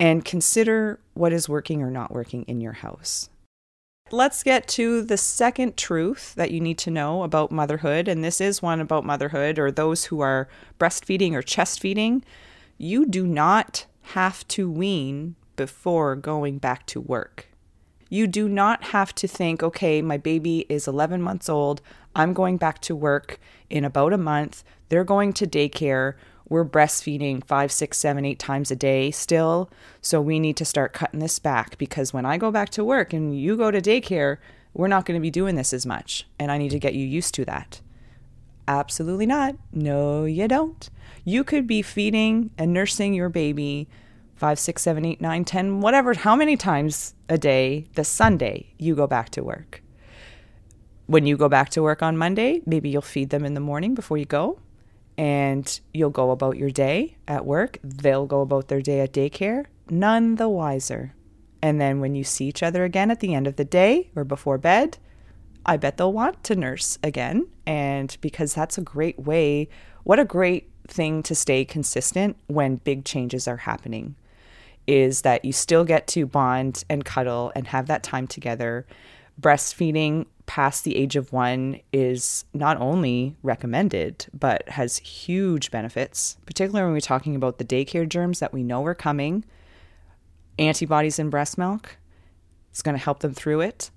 and 0.00 0.24
consider 0.24 0.98
what 1.12 1.32
is 1.32 1.48
working 1.48 1.82
or 1.82 1.90
not 1.90 2.10
working 2.10 2.42
in 2.44 2.60
your 2.60 2.72
house. 2.72 3.28
Let's 4.14 4.44
get 4.44 4.68
to 4.68 5.02
the 5.02 5.16
second 5.16 5.76
truth 5.76 6.36
that 6.36 6.52
you 6.52 6.60
need 6.60 6.78
to 6.78 6.90
know 6.92 7.24
about 7.24 7.50
motherhood. 7.50 8.06
And 8.06 8.22
this 8.22 8.40
is 8.40 8.62
one 8.62 8.80
about 8.80 9.04
motherhood 9.04 9.58
or 9.58 9.72
those 9.72 10.04
who 10.04 10.20
are 10.20 10.48
breastfeeding 10.78 11.32
or 11.32 11.42
chest 11.42 11.80
feeding. 11.80 12.22
You 12.78 13.06
do 13.06 13.26
not 13.26 13.86
have 14.14 14.46
to 14.48 14.70
wean 14.70 15.34
before 15.56 16.14
going 16.14 16.58
back 16.58 16.86
to 16.86 17.00
work. 17.00 17.48
You 18.08 18.28
do 18.28 18.48
not 18.48 18.84
have 18.84 19.16
to 19.16 19.26
think, 19.26 19.64
okay, 19.64 20.00
my 20.00 20.16
baby 20.16 20.64
is 20.68 20.86
11 20.86 21.20
months 21.20 21.48
old. 21.48 21.82
I'm 22.14 22.34
going 22.34 22.56
back 22.56 22.80
to 22.82 22.94
work 22.94 23.40
in 23.68 23.84
about 23.84 24.12
a 24.12 24.16
month. 24.16 24.62
They're 24.90 25.02
going 25.02 25.32
to 25.32 25.44
daycare 25.44 26.14
we're 26.48 26.64
breastfeeding 26.64 27.42
five, 27.44 27.72
six, 27.72 27.98
seven, 27.98 28.24
eight 28.24 28.38
times 28.38 28.70
a 28.70 28.76
day 28.76 29.10
still. 29.10 29.70
So 30.00 30.20
we 30.20 30.38
need 30.38 30.56
to 30.58 30.64
start 30.64 30.92
cutting 30.92 31.20
this 31.20 31.38
back 31.38 31.78
because 31.78 32.12
when 32.12 32.26
I 32.26 32.36
go 32.36 32.50
back 32.50 32.68
to 32.70 32.84
work 32.84 33.12
and 33.12 33.38
you 33.38 33.56
go 33.56 33.70
to 33.70 33.80
daycare, 33.80 34.38
we're 34.74 34.88
not 34.88 35.06
going 35.06 35.18
to 35.18 35.22
be 35.22 35.30
doing 35.30 35.54
this 35.54 35.72
as 35.72 35.86
much. 35.86 36.26
And 36.38 36.50
I 36.50 36.58
need 36.58 36.70
to 36.70 36.78
get 36.78 36.94
you 36.94 37.06
used 37.06 37.34
to 37.34 37.44
that. 37.46 37.80
Absolutely 38.68 39.26
not. 39.26 39.56
No, 39.72 40.24
you 40.24 40.48
don't. 40.48 40.88
You 41.24 41.44
could 41.44 41.66
be 41.66 41.82
feeding 41.82 42.50
and 42.58 42.72
nursing 42.72 43.14
your 43.14 43.28
baby 43.28 43.88
five, 44.36 44.58
six, 44.58 44.82
seven, 44.82 45.04
eight, 45.04 45.20
nine, 45.20 45.44
ten, 45.44 45.80
whatever, 45.80 46.12
how 46.12 46.34
many 46.34 46.56
times 46.56 47.14
a 47.28 47.38
day 47.38 47.86
the 47.94 48.04
Sunday 48.04 48.74
you 48.78 48.94
go 48.94 49.06
back 49.06 49.30
to 49.30 49.42
work. 49.44 49.82
When 51.06 51.24
you 51.24 51.36
go 51.36 51.48
back 51.48 51.70
to 51.70 51.82
work 51.82 52.02
on 52.02 52.16
Monday, 52.16 52.60
maybe 52.66 52.88
you'll 52.88 53.02
feed 53.02 53.30
them 53.30 53.44
in 53.44 53.54
the 53.54 53.60
morning 53.60 53.94
before 53.94 54.18
you 54.18 54.24
go 54.24 54.58
and 55.16 55.80
you'll 55.92 56.10
go 56.10 56.30
about 56.30 56.56
your 56.56 56.70
day 56.70 57.16
at 57.28 57.44
work. 57.44 57.78
They'll 57.82 58.26
go 58.26 58.40
about 58.40 58.68
their 58.68 58.82
day 58.82 59.00
at 59.00 59.12
daycare, 59.12 59.66
none 59.88 60.36
the 60.36 60.48
wiser. 60.48 61.14
And 61.62 61.80
then 61.80 62.00
when 62.00 62.14
you 62.14 62.24
see 62.24 62.46
each 62.46 62.62
other 62.62 62.84
again 62.84 63.10
at 63.10 63.20
the 63.20 63.34
end 63.34 63.46
of 63.46 63.56
the 63.56 63.64
day 63.64 64.10
or 64.14 64.24
before 64.24 64.58
bed, 64.58 64.98
I 65.64 65.76
bet 65.76 65.96
they'll 65.96 66.12
want 66.12 66.44
to 66.44 66.56
nurse 66.56 66.98
again. 67.02 67.48
And 67.66 68.16
because 68.20 68.54
that's 68.54 68.76
a 68.76 68.82
great 68.82 69.18
way, 69.18 69.68
what 70.02 70.18
a 70.18 70.24
great 70.24 70.70
thing 70.86 71.22
to 71.22 71.34
stay 71.34 71.64
consistent 71.64 72.36
when 72.48 72.76
big 72.76 73.04
changes 73.04 73.48
are 73.48 73.56
happening 73.56 74.16
is 74.86 75.22
that 75.22 75.44
you 75.44 75.52
still 75.52 75.84
get 75.84 76.06
to 76.06 76.26
bond 76.26 76.84
and 76.90 77.04
cuddle 77.04 77.50
and 77.56 77.66
have 77.66 77.86
that 77.86 78.02
time 78.02 78.26
together 78.26 78.86
breastfeeding 79.40 80.26
past 80.46 80.84
the 80.84 80.96
age 80.96 81.16
of 81.16 81.32
one 81.32 81.80
is 81.92 82.44
not 82.52 82.76
only 82.80 83.36
recommended, 83.42 84.26
but 84.32 84.68
has 84.68 84.98
huge 84.98 85.70
benefits, 85.70 86.36
particularly 86.46 86.84
when 86.84 86.92
we're 86.92 87.00
talking 87.00 87.34
about 87.34 87.58
the 87.58 87.64
daycare 87.64 88.08
germs 88.08 88.40
that 88.40 88.52
we 88.52 88.62
know 88.62 88.84
are 88.84 88.94
coming, 88.94 89.44
antibodies 90.58 91.18
in 91.18 91.30
breast 91.30 91.56
milk. 91.56 91.96
It's 92.70 92.82
going 92.82 92.96
to 92.96 93.02
help 93.02 93.20
them 93.20 93.34
through 93.34 93.62
it. 93.62 93.90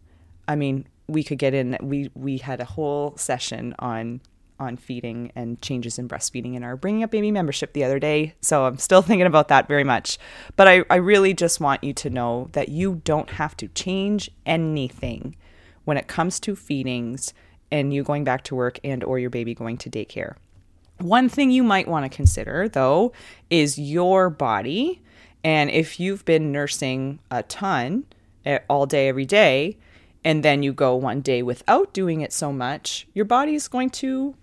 I 0.47 0.55
mean, 0.55 0.87
we 1.07 1.23
could 1.23 1.37
get 1.37 1.53
in 1.53 1.77
we 1.81 2.11
we 2.13 2.37
had 2.37 2.59
a 2.59 2.65
whole 2.65 3.15
session 3.17 3.73
on 3.79 4.21
on 4.59 4.77
feeding 4.77 5.31
and 5.35 5.61
changes 5.61 5.99
in 5.99 6.07
breastfeeding 6.07 6.55
in 6.55 6.63
our 6.63 6.75
bringing 6.75 7.03
up 7.03 7.11
baby 7.11 7.31
membership 7.31 7.73
the 7.73 7.83
other 7.83 7.99
day. 7.99 8.33
So 8.41 8.65
i'm 8.65 8.77
still 8.77 9.01
thinking 9.03 9.27
about 9.27 9.47
that 9.49 9.67
very 9.67 9.83
much. 9.83 10.17
But 10.55 10.67
i, 10.67 10.83
I 10.89 10.95
really 10.95 11.33
just 11.33 11.59
want 11.59 11.83
you 11.83 11.93
to 11.93 12.09
know 12.09 12.49
that 12.53 12.69
you 12.69 13.01
don't 13.03 13.31
have 13.31 13.55
to 13.57 13.67
change 13.69 14.29
anything 14.45 15.35
when 15.85 15.97
it 15.97 16.07
comes 16.07 16.39
to 16.41 16.55
feedings 16.55 17.33
and 17.71 17.93
you 17.93 18.03
going 18.03 18.23
back 18.23 18.43
to 18.43 18.55
work 18.55 18.79
and 18.83 19.03
or 19.03 19.19
your 19.19 19.29
baby 19.29 19.53
going 19.53 19.77
to 19.77 19.89
daycare. 19.89 20.35
One 20.99 21.29
thing 21.29 21.51
you 21.51 21.63
might 21.63 21.87
want 21.87 22.09
to 22.09 22.15
consider 22.15 22.67
though 22.67 23.13
is 23.49 23.77
your 23.77 24.29
body. 24.29 25.01
And 25.43 25.69
if 25.69 25.99
you've 25.99 26.25
been 26.25 26.51
nursing 26.51 27.19
a 27.29 27.43
ton 27.43 28.05
eh, 28.45 28.59
all 28.69 28.85
day 28.85 29.07
every 29.07 29.25
day 29.25 29.77
and 30.23 30.43
then 30.43 30.63
you 30.63 30.73
go 30.73 30.95
one 30.95 31.21
day 31.21 31.41
without 31.41 31.93
doing 31.93 32.21
it 32.21 32.33
so 32.33 32.51
much, 32.51 33.07
your 33.13 33.25
body 33.25 33.55
is 33.55 33.67
going 33.67 33.89
to, 33.91 34.35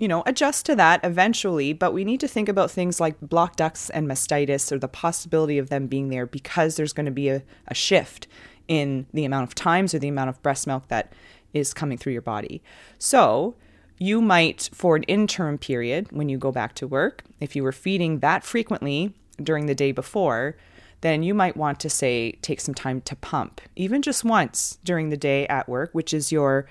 you 0.00 0.08
know, 0.08 0.22
adjust 0.26 0.66
to 0.66 0.74
that 0.76 1.00
eventually. 1.04 1.72
But 1.72 1.92
we 1.92 2.04
need 2.04 2.20
to 2.20 2.28
think 2.28 2.48
about 2.48 2.70
things 2.70 2.98
like 2.98 3.20
block 3.20 3.56
ducts 3.56 3.90
and 3.90 4.08
mastitis 4.08 4.72
or 4.72 4.78
the 4.78 4.88
possibility 4.88 5.58
of 5.58 5.68
them 5.68 5.86
being 5.86 6.08
there 6.08 6.26
because 6.26 6.76
there's 6.76 6.92
going 6.92 7.06
to 7.06 7.12
be 7.12 7.28
a, 7.28 7.42
a 7.68 7.74
shift 7.74 8.26
in 8.66 9.06
the 9.12 9.24
amount 9.24 9.48
of 9.48 9.54
times 9.54 9.94
or 9.94 9.98
the 9.98 10.08
amount 10.08 10.30
of 10.30 10.42
breast 10.42 10.66
milk 10.66 10.88
that 10.88 11.12
is 11.52 11.74
coming 11.74 11.98
through 11.98 12.12
your 12.12 12.22
body. 12.22 12.62
So, 12.98 13.54
you 13.98 14.22
might, 14.22 14.70
for 14.72 14.96
an 14.96 15.02
interim 15.02 15.58
period 15.58 16.10
when 16.10 16.30
you 16.30 16.38
go 16.38 16.50
back 16.50 16.74
to 16.76 16.86
work, 16.86 17.22
if 17.38 17.54
you 17.54 17.62
were 17.62 17.72
feeding 17.72 18.20
that 18.20 18.44
frequently 18.44 19.12
during 19.42 19.66
the 19.66 19.74
day 19.74 19.92
before, 19.92 20.56
then 21.02 21.22
you 21.22 21.34
might 21.34 21.56
want 21.56 21.80
to 21.80 21.90
say 21.90 22.32
take 22.40 22.60
some 22.60 22.74
time 22.74 23.00
to 23.02 23.16
pump, 23.16 23.60
even 23.76 24.00
just 24.00 24.24
once 24.24 24.78
during 24.84 25.10
the 25.10 25.16
day 25.16 25.46
at 25.48 25.68
work, 25.68 25.90
which 25.92 26.14
is 26.14 26.32
your 26.32 26.66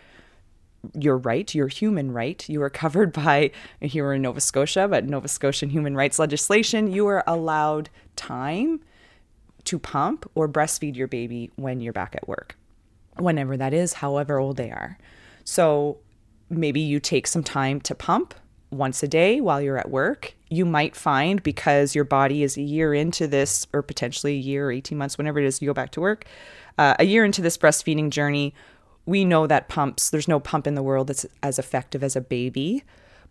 your 0.94 1.18
right, 1.18 1.54
your 1.54 1.68
human 1.68 2.12
right. 2.12 2.48
You 2.48 2.62
are 2.62 2.70
covered 2.70 3.14
by 3.26 3.52
here 3.82 4.14
in 4.14 4.22
Nova 4.22 4.42
Scotia, 4.42 4.88
but 4.88 5.06
Nova 5.06 5.28
Scotian 5.28 5.70
human 5.70 5.96
rights 5.96 6.20
legislation, 6.20 6.92
you 6.92 7.08
are 7.08 7.24
allowed 7.28 7.90
time 8.16 8.82
to 9.66 9.78
pump 9.78 10.30
or 10.36 10.48
breastfeed 10.48 10.96
your 10.96 11.08
baby 11.08 11.52
when 11.56 11.82
you're 11.82 11.94
back 11.94 12.16
at 12.16 12.28
work. 12.28 12.58
Whenever 13.18 13.58
that 13.58 13.74
is, 13.74 13.94
however 13.94 14.40
old 14.40 14.58
they 14.58 14.72
are. 14.72 14.98
So 15.44 15.98
maybe 16.50 16.80
you 16.80 17.00
take 17.00 17.28
some 17.28 17.44
time 17.44 17.82
to 17.82 17.94
pump 17.96 18.34
once 18.72 19.02
a 19.04 19.08
day 19.08 19.42
while 19.42 19.62
you're 19.62 19.78
at 19.78 19.90
work. 19.90 20.36
You 20.50 20.66
might 20.66 20.96
find 20.96 21.42
because 21.42 21.96
your 21.96 22.04
body 22.04 22.44
is 22.44 22.58
a 22.58 22.62
year 22.62 22.94
into 22.94 23.28
this, 23.28 23.68
or 23.74 23.82
potentially 23.82 24.34
a 24.34 24.40
year 24.40 24.68
or 24.68 24.72
18 24.72 24.98
months, 24.98 25.18
whenever 25.18 25.40
it 25.40 25.46
is 25.46 25.62
you 25.62 25.68
go 25.68 25.74
back 25.74 25.92
to 25.92 26.02
work, 26.02 26.26
uh, 26.78 26.96
a 27.00 27.04
year 27.04 27.26
into 27.26 27.42
this 27.42 27.58
breastfeeding 27.58 28.10
journey, 28.10 28.54
we 29.10 29.26
know 29.26 29.48
that 29.48 29.68
pumps, 29.70 30.12
there's 30.12 30.28
no 30.28 30.40
pump 30.40 30.68
in 30.68 30.76
the 30.76 30.84
world 30.84 31.08
that's 31.08 31.26
as 31.42 31.58
effective 31.58 32.04
as 32.04 32.16
a 32.16 32.22
baby. 32.22 32.84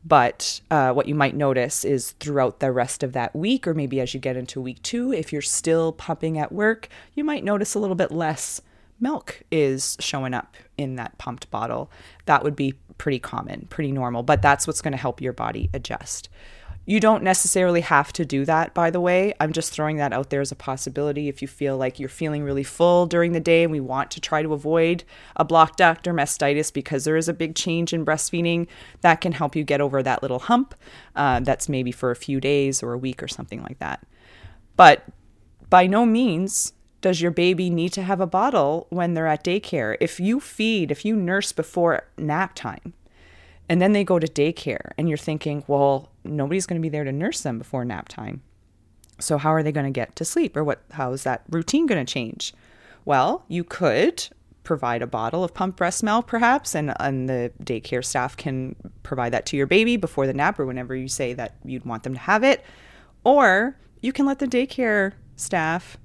But 0.05 0.61
uh, 0.71 0.93
what 0.93 1.07
you 1.07 1.15
might 1.15 1.37
notice 1.37 1.85
is 1.85 2.13
throughout 2.13 2.61
the 2.61 2.73
rest 2.73 3.03
of 3.03 3.13
that 3.13 3.35
week, 3.35 3.67
or 3.67 3.75
maybe 3.75 4.01
as 4.01 4.13
you 4.15 4.21
get 4.21 4.37
into 4.37 4.61
week 4.61 4.83
two, 4.83 5.13
if 5.13 5.33
you're 5.33 5.43
still 5.43 5.93
pumping 5.93 6.39
at 6.39 6.53
work, 6.53 6.89
you 7.15 7.25
might 7.25 7.45
notice 7.45 7.75
a 7.75 7.79
little 7.79 7.97
bit 7.97 8.11
less 8.11 8.61
milk 9.01 9.43
is 9.51 9.97
showing 10.01 10.35
up 10.35 10.57
in 10.77 10.97
that 10.97 11.17
pumped 11.19 11.51
bottle. 11.51 11.91
That 12.27 12.43
would 12.43 12.57
be 12.57 12.75
pretty 12.97 13.21
common, 13.21 13.67
pretty 13.71 13.93
normal, 13.93 14.23
but 14.25 14.43
that's 14.43 14.67
what's 14.67 14.83
going 14.83 14.93
to 14.93 14.99
help 14.99 15.21
your 15.21 15.33
body 15.33 15.71
adjust. 15.73 16.29
You 16.89 17.01
don't 17.01 17.23
necessarily 17.23 17.83
have 17.83 18.15
to 18.15 18.25
do 18.25 18.47
that, 18.47 18.73
by 18.73 18.91
the 18.91 18.99
way. 18.99 19.35
I'm 19.41 19.53
just 19.53 19.71
throwing 19.75 19.99
that 19.99 20.15
out 20.15 20.31
there 20.31 20.41
as 20.41 20.51
a 20.51 20.57
possibility. 20.57 21.29
If 21.29 21.43
you 21.43 21.47
feel 21.47 21.77
like 21.77 22.01
you're 22.01 22.09
feeling 22.09 22.45
really 22.45 22.63
full 22.63 23.05
during 23.05 23.33
the 23.33 23.41
day 23.41 23.63
and 23.63 23.71
we 23.71 23.79
want 23.79 24.11
to 24.13 24.23
try 24.23 24.43
to 24.43 24.55
avoid 24.55 25.05
a 25.37 25.45
blocked 25.45 25.77
duct 25.77 26.09
or 26.09 26.15
mastitis 26.15 26.73
because 26.73 27.05
there 27.05 27.19
is 27.19 27.29
a 27.29 27.35
big 27.35 27.55
change 27.55 27.93
in 27.93 28.07
breastfeeding, 28.07 28.69
that 29.03 29.21
can 29.21 29.33
help 29.33 29.55
you 29.55 29.65
get 29.65 29.83
over 29.83 30.03
that 30.03 30.23
little 30.23 30.39
hump. 30.39 30.75
Uh, 31.15 31.41
that's 31.41 31.69
maybe 31.69 31.93
for 31.93 32.11
a 32.11 32.17
few 32.17 32.41
days 32.41 32.83
or 32.83 32.95
a 32.95 32.99
week 32.99 33.23
or 33.23 33.29
something 33.29 33.63
like 33.65 33.79
that. 33.81 34.07
But 34.75 35.05
by 35.69 35.87
no 35.87 36.07
means 36.07 36.73
does 37.01 37.21
your 37.21 37.31
baby 37.31 37.71
need 37.71 37.93
to 37.93 38.03
have 38.03 38.21
a 38.21 38.27
bottle 38.27 38.87
when 38.91 39.15
they're 39.15 39.27
at 39.27 39.45
daycare? 39.45 39.97
If 40.01 40.19
you 40.19 40.41
feed, 40.41 40.91
if 40.91 41.05
you 41.05 41.15
nurse 41.15 41.53
before 41.53 42.09
nap 42.17 42.55
time, 42.55 42.95
and 43.69 43.81
then 43.81 43.93
they 43.93 44.05
go 44.05 44.19
to 44.19 44.27
daycare, 44.27 44.93
and 44.97 45.09
you're 45.09 45.19
thinking, 45.19 45.65
well, 45.67 46.11
nobody's 46.25 46.67
going 46.67 46.81
to 46.81 46.83
be 46.83 46.89
there 46.89 47.05
to 47.05 47.13
nurse 47.13 47.43
them 47.43 47.59
before 47.59 47.85
nap 47.85 48.09
time. 48.09 48.43
So 49.21 49.39
how 49.39 49.53
are 49.53 49.63
they 49.63 49.73
going 49.73 49.87
to 49.87 49.93
get 49.93 50.17
to 50.17 50.25
sleep, 50.25 50.57
or 50.57 50.65
what? 50.65 50.83
How 50.93 51.13
is 51.13 51.25
that 51.25 51.43
routine 51.51 51.87
going 51.87 52.05
to 52.05 52.11
change? 52.13 52.55
Well, 53.05 53.45
you 53.49 53.65
could 53.65 54.29
provide 54.65 55.01
a 55.01 55.07
bottle 55.07 55.43
of 55.43 55.55
pump 55.55 55.77
breast 55.77 56.03
milk, 56.03 56.27
perhaps, 56.27 56.75
and 56.75 56.95
and 57.01 57.29
the 57.29 57.51
daycare 57.63 58.05
staff 58.05 58.37
can 58.37 58.77
provide 59.03 59.33
that 59.33 59.47
to 59.47 59.57
your 59.57 59.67
baby 59.67 59.97
before 59.97 60.27
the 60.27 60.35
nap 60.35 60.59
or 60.61 60.67
whenever 60.67 60.95
you 60.95 61.09
say 61.09 61.33
that 61.33 61.57
you'd 61.65 61.85
want 61.85 62.03
them 62.03 62.15
to 62.15 62.21
have 62.21 62.45
it, 62.45 62.65
or 63.25 63.79
you 64.01 64.13
can 64.13 64.27
let 64.27 64.39
the 64.39 64.47
daycare 64.47 65.13
staff 65.37 65.97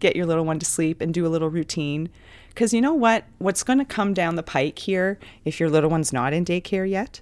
get 0.00 0.16
your 0.16 0.26
little 0.26 0.44
one 0.44 0.58
to 0.58 0.66
sleep 0.66 1.00
and 1.00 1.14
do 1.14 1.26
a 1.26 1.28
little 1.28 1.48
routine. 1.50 2.08
Because 2.56 2.72
you 2.72 2.80
know 2.80 2.94
what? 2.94 3.24
What's 3.36 3.62
going 3.62 3.80
to 3.80 3.84
come 3.84 4.14
down 4.14 4.36
the 4.36 4.42
pike 4.42 4.78
here, 4.78 5.18
if 5.44 5.60
your 5.60 5.68
little 5.68 5.90
one's 5.90 6.10
not 6.10 6.32
in 6.32 6.42
daycare 6.42 6.88
yet, 6.88 7.20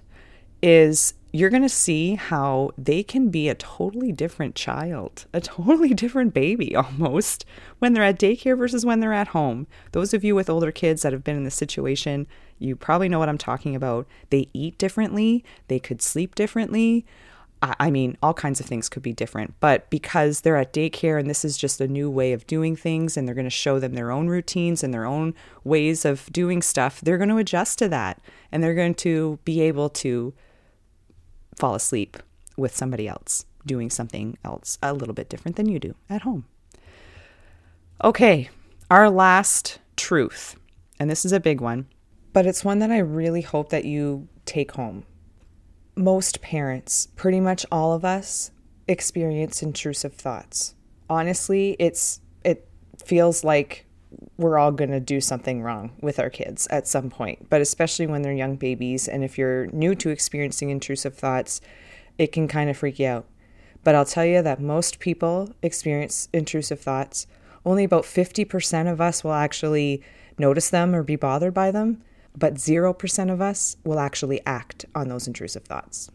is 0.63 1.13
you're 1.33 1.49
going 1.49 1.61
to 1.61 1.67
see 1.67 2.15
how 2.15 2.71
they 2.77 3.03
can 3.03 3.27
be 3.27 3.49
a 3.49 3.55
totally 3.55 4.13
different 4.13 4.55
child, 4.55 5.25
a 5.33 5.41
totally 5.41 5.93
different 5.93 6.33
baby 6.33 6.73
almost 6.75 7.43
when 7.79 7.91
they're 7.91 8.01
at 8.01 8.17
daycare 8.17 8.57
versus 8.57 8.85
when 8.85 9.01
they're 9.01 9.11
at 9.11 9.27
home. 9.27 9.67
Those 9.91 10.13
of 10.13 10.23
you 10.23 10.35
with 10.35 10.49
older 10.49 10.71
kids 10.71 11.01
that 11.01 11.11
have 11.11 11.25
been 11.25 11.35
in 11.35 11.43
this 11.43 11.53
situation, 11.53 12.27
you 12.57 12.77
probably 12.77 13.09
know 13.09 13.19
what 13.19 13.27
I'm 13.27 13.37
talking 13.37 13.75
about. 13.75 14.07
They 14.29 14.47
eat 14.53 14.77
differently, 14.77 15.43
they 15.67 15.79
could 15.79 16.01
sleep 16.01 16.35
differently. 16.35 17.05
I 17.79 17.89
mean, 17.89 18.17
all 18.21 18.33
kinds 18.33 18.59
of 18.59 18.65
things 18.65 18.89
could 18.89 19.03
be 19.03 19.13
different, 19.13 19.55
but 19.59 19.89
because 19.89 20.41
they're 20.41 20.57
at 20.57 20.73
daycare 20.73 21.19
and 21.19 21.29
this 21.29 21.45
is 21.45 21.57
just 21.57 21.79
a 21.79 21.87
new 21.87 22.09
way 22.09 22.33
of 22.33 22.45
doing 22.47 22.75
things 22.75 23.15
and 23.15 23.27
they're 23.27 23.35
going 23.35 23.45
to 23.45 23.49
show 23.49 23.79
them 23.79 23.93
their 23.93 24.11
own 24.11 24.27
routines 24.27 24.83
and 24.83 24.93
their 24.93 25.05
own 25.05 25.33
ways 25.63 26.05
of 26.05 26.31
doing 26.31 26.61
stuff, 26.61 27.01
they're 27.01 27.17
going 27.17 27.29
to 27.29 27.37
adjust 27.37 27.79
to 27.79 27.87
that 27.89 28.21
and 28.51 28.61
they're 28.61 28.73
going 28.73 28.95
to 28.95 29.39
be 29.45 29.61
able 29.61 29.89
to 29.89 30.33
fall 31.55 31.75
asleep 31.75 32.17
with 32.57 32.75
somebody 32.75 33.07
else 33.07 33.45
doing 33.65 33.89
something 33.89 34.37
else 34.43 34.77
a 34.83 34.93
little 34.93 35.13
bit 35.13 35.29
different 35.29 35.55
than 35.55 35.67
you 35.67 35.79
do 35.79 35.95
at 36.09 36.21
home. 36.21 36.45
Okay, 38.03 38.49
our 38.91 39.09
last 39.09 39.79
truth, 39.95 40.55
and 40.99 41.09
this 41.09 41.25
is 41.25 41.31
a 41.31 41.39
big 41.39 41.61
one, 41.61 41.87
but 42.33 42.45
it's 42.45 42.65
one 42.65 42.79
that 42.79 42.91
I 42.91 42.97
really 42.97 43.41
hope 43.41 43.69
that 43.69 43.85
you 43.85 44.27
take 44.45 44.73
home 44.73 45.05
most 45.95 46.41
parents, 46.41 47.07
pretty 47.15 47.39
much 47.39 47.65
all 47.71 47.93
of 47.93 48.03
us, 48.03 48.51
experience 48.87 49.63
intrusive 49.63 50.13
thoughts. 50.13 50.75
Honestly, 51.09 51.75
it's 51.79 52.21
it 52.43 52.67
feels 53.03 53.43
like 53.43 53.85
we're 54.37 54.57
all 54.57 54.71
going 54.71 54.91
to 54.91 54.99
do 54.99 55.21
something 55.21 55.61
wrong 55.61 55.91
with 56.01 56.19
our 56.19 56.29
kids 56.29 56.67
at 56.67 56.87
some 56.87 57.09
point, 57.09 57.49
but 57.49 57.61
especially 57.61 58.07
when 58.07 58.21
they're 58.21 58.33
young 58.33 58.55
babies 58.55 59.07
and 59.07 59.23
if 59.23 59.37
you're 59.37 59.67
new 59.67 59.95
to 59.95 60.09
experiencing 60.09 60.69
intrusive 60.69 61.15
thoughts, 61.15 61.61
it 62.17 62.31
can 62.31 62.47
kind 62.47 62.69
of 62.69 62.77
freak 62.77 62.99
you 62.99 63.07
out. 63.07 63.25
But 63.83 63.95
I'll 63.95 64.05
tell 64.05 64.25
you 64.25 64.41
that 64.41 64.61
most 64.61 64.99
people 64.99 65.53
experience 65.61 66.27
intrusive 66.33 66.79
thoughts. 66.79 67.27
Only 67.65 67.83
about 67.83 68.03
50% 68.03 68.91
of 68.91 68.99
us 68.99 69.23
will 69.23 69.33
actually 69.33 70.01
notice 70.37 70.69
them 70.69 70.95
or 70.95 71.03
be 71.03 71.15
bothered 71.15 71.53
by 71.53 71.71
them 71.71 72.01
but 72.35 72.55
0% 72.55 73.31
of 73.31 73.41
us 73.41 73.77
will 73.83 73.99
actually 73.99 74.41
act 74.45 74.85
on 74.93 75.07
those 75.07 75.27
intrusive 75.27 75.63
thoughts. 75.63 76.09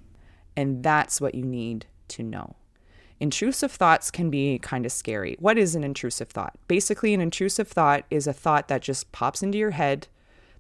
And 0.57 0.83
that's 0.83 1.21
what 1.21 1.35
you 1.35 1.45
need 1.45 1.87
to 2.09 2.23
know. 2.23 2.57
Intrusive 3.19 3.73
thoughts 3.73 4.11
can 4.11 4.31
be 4.31 4.59
kind 4.59 4.87
of 4.87 4.93
scary. 4.93 5.37
What 5.39 5.59
is 5.59 5.75
an 5.75 5.85
intrusive 5.85 6.31
thought? 6.31 6.57
Basically, 6.69 7.13
an 7.13 7.21
intrusive 7.21 7.69
thought 7.69 8.05
is 8.11 8.27
a 8.27 8.33
thought 8.33 8.69
that 8.69 8.83
just 8.83 9.13
pops 9.13 9.43
into 9.43 9.59
your 9.59 9.73
head 9.73 10.09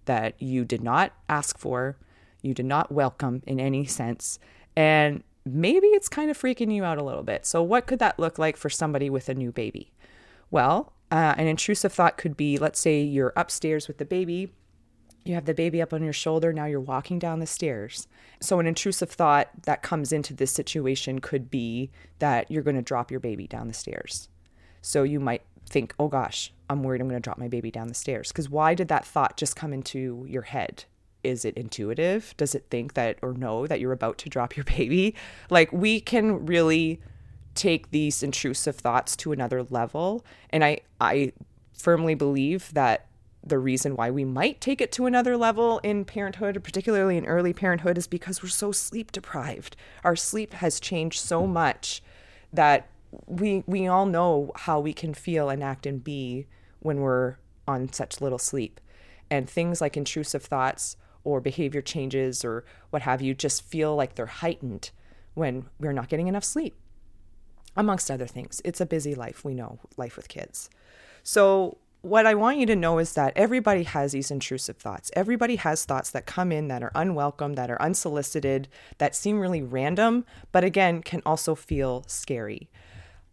that 0.05 0.40
you 0.40 0.64
did 0.64 0.83
not 0.83 1.12
ask 1.29 1.59
for, 1.59 1.97
you 2.43 2.52
did 2.55 2.67
not 2.67 2.93
welcome 2.93 3.43
in 3.47 3.61
any 3.61 3.87
sense, 3.87 4.38
and 4.76 5.23
maybe 5.45 5.87
it's 5.88 6.09
kind 6.09 6.31
of 6.31 6.38
freaking 6.38 6.73
you 6.73 6.85
out 6.85 6.99
a 6.99 7.05
little 7.05 7.23
bit. 7.23 7.47
So, 7.47 7.62
what 7.62 7.87
could 7.87 7.99
that 7.99 8.19
look 8.19 8.38
like 8.38 8.57
for 8.57 8.69
somebody 8.69 9.09
with 9.09 9.29
a 9.29 9.35
new 9.35 9.52
baby? 9.52 9.93
Well, 10.50 10.93
uh, 11.11 11.35
an 11.37 11.47
intrusive 11.47 11.93
thought 11.93 12.19
could 12.19 12.37
be 12.37 12.59
let's 12.59 12.79
say 12.79 13.00
you're 13.00 13.33
upstairs 13.37 13.88
with 13.88 13.99
the 13.99 14.05
baby 14.05 14.52
you 15.25 15.35
have 15.35 15.45
the 15.45 15.55
baby 15.55 15.83
up 15.83 15.93
on 15.93 16.03
your 16.03 16.12
shoulder, 16.12 16.53
now 16.53 16.65
you're 16.65 16.81
walking 16.81 17.19
down 17.19 17.41
the 17.41 17.47
stairs. 17.47 18.07
So, 18.41 18.59
an 18.59 18.67
intrusive 18.67 19.11
thought 19.11 19.49
that 19.65 19.83
comes 19.83 20.12
into 20.12 20.35
this 20.35 20.53
situation 20.53 21.21
could 21.21 21.50
be 21.50 21.91
that 22.19 22.50
you're 22.50 22.62
going 22.62 22.77
to 22.77 22.83
drop 22.83 23.11
your 23.11 23.21
baby 23.21 23.47
down 23.47 23.69
the 23.69 23.75
stairs. 23.75 24.29
So, 24.83 25.03
you 25.03 25.21
might 25.21 25.43
think, 25.67 25.95
oh 25.99 26.09
gosh, 26.09 26.53
I'm 26.69 26.83
worried 26.83 27.00
I'm 27.00 27.09
going 27.09 27.21
to 27.21 27.25
drop 27.25 27.39
my 27.39 27.49
baby 27.49 27.71
down 27.71 27.89
the 27.89 27.95
stairs. 27.95 28.29
Because 28.29 28.49
why 28.49 28.75
did 28.75 28.89
that 28.89 29.05
thought 29.05 29.37
just 29.37 29.57
come 29.57 29.73
into 29.73 30.25
your 30.29 30.43
head? 30.43 30.85
Is 31.23 31.45
it 31.45 31.57
intuitive? 31.57 32.35
Does 32.37 32.55
it 32.55 32.67
think 32.71 32.95
that 32.95 33.19
or 33.21 33.35
know 33.35 33.67
that 33.67 33.79
you're 33.79 33.93
about 33.93 34.19
to 34.19 34.31
drop 34.31 34.57
your 34.57 34.65
baby? 34.77 35.15
Like, 35.50 35.73
we 35.73 36.00
can 36.00 36.47
really 36.47 37.00
take 37.55 37.91
these 37.91 38.23
intrusive 38.23 38.77
thoughts 38.77 39.17
to 39.17 39.33
another 39.33 39.65
level. 39.65 40.25
And 40.50 40.65
I, 40.65 40.81
I 41.00 41.33
firmly 41.75 42.15
believe 42.15 42.73
that 42.75 43.07
the 43.43 43.59
reason 43.59 43.97
why 43.97 44.11
we 44.11 44.25
might 44.25 44.61
take 44.61 44.81
it 44.81 44.93
to 44.93 45.07
another 45.07 45.37
level 45.37 45.79
in 45.83 46.05
parenthood, 46.05 46.63
particularly 46.63 47.17
in 47.17 47.25
early 47.25 47.53
parenthood, 47.53 47.97
is 47.97 48.07
because 48.07 48.43
we're 48.43 48.51
so 48.51 48.71
sleep 48.73 49.13
deprived. 49.13 49.77
Our 50.05 50.17
sleep 50.17 50.53
has 50.55 50.79
changed 50.79 51.21
so 51.21 51.47
much 51.47 52.03
that 52.53 52.89
we 53.27 53.65
we 53.67 53.87
all 53.87 54.07
know 54.07 54.53
how 54.55 54.79
we 54.79 54.93
can 54.93 55.15
feel 55.15 55.49
and 55.49 55.63
act 55.63 55.87
and 55.87 56.05
be 56.05 56.47
when 56.81 57.01
we're 57.01 57.37
on 57.67 57.93
such 57.93 58.21
little 58.21 58.39
sleep. 58.39 58.81
And 59.31 59.49
things 59.49 59.81
like 59.81 59.97
intrusive 59.97 60.43
thoughts 60.43 60.97
or 61.25 61.41
behavior 61.41 61.83
changes 61.83 62.45
or 62.45 62.65
what 62.91 63.03
have 63.03 63.23
you 63.23 63.35
just 63.35 63.63
feel 63.63 63.95
like 63.95 64.15
they're 64.15 64.27
heightened 64.27 64.91
when 65.35 65.67
we're 65.79 65.93
not 65.93 66.09
getting 66.09 66.29
enough 66.29 66.45
sleep. 66.45 66.77
Amongst 67.77 68.11
other 68.11 68.27
things. 68.27 68.61
It's 68.65 68.81
a 68.81 68.87
busy 68.87 69.15
life, 69.15 69.45
we 69.45 69.55
know, 69.55 69.79
life 69.97 70.17
with 70.17 70.29
kids. 70.29 70.69
So 71.23 71.79
what 72.02 72.26
I 72.26 72.35
want 72.35 72.59
you 72.59 72.66
to 72.66 72.76
know 72.76 72.99
is 72.99 73.12
that 73.12 73.35
everybody 73.37 73.83
has 73.83 74.12
these 74.12 74.30
intrusive 74.30 74.78
thoughts. 74.78 75.11
Everybody 75.14 75.57
has 75.57 75.85
thoughts 75.85 76.11
that 76.11 76.26
come 76.26 76.50
in 76.50 76.69
that 76.69 76.83
are 76.83 76.92
unwelcome, 76.95 77.54
that 77.54 77.71
are 77.71 77.80
unsolicited, 77.80 78.69
that 78.99 79.14
seem 79.14 79.38
really 79.38 79.62
random, 79.62 80.25
but 80.50 80.64
again, 80.64 81.02
can 81.02 81.21
also 81.26 81.54
feel 81.54 82.04
scary. 82.07 82.71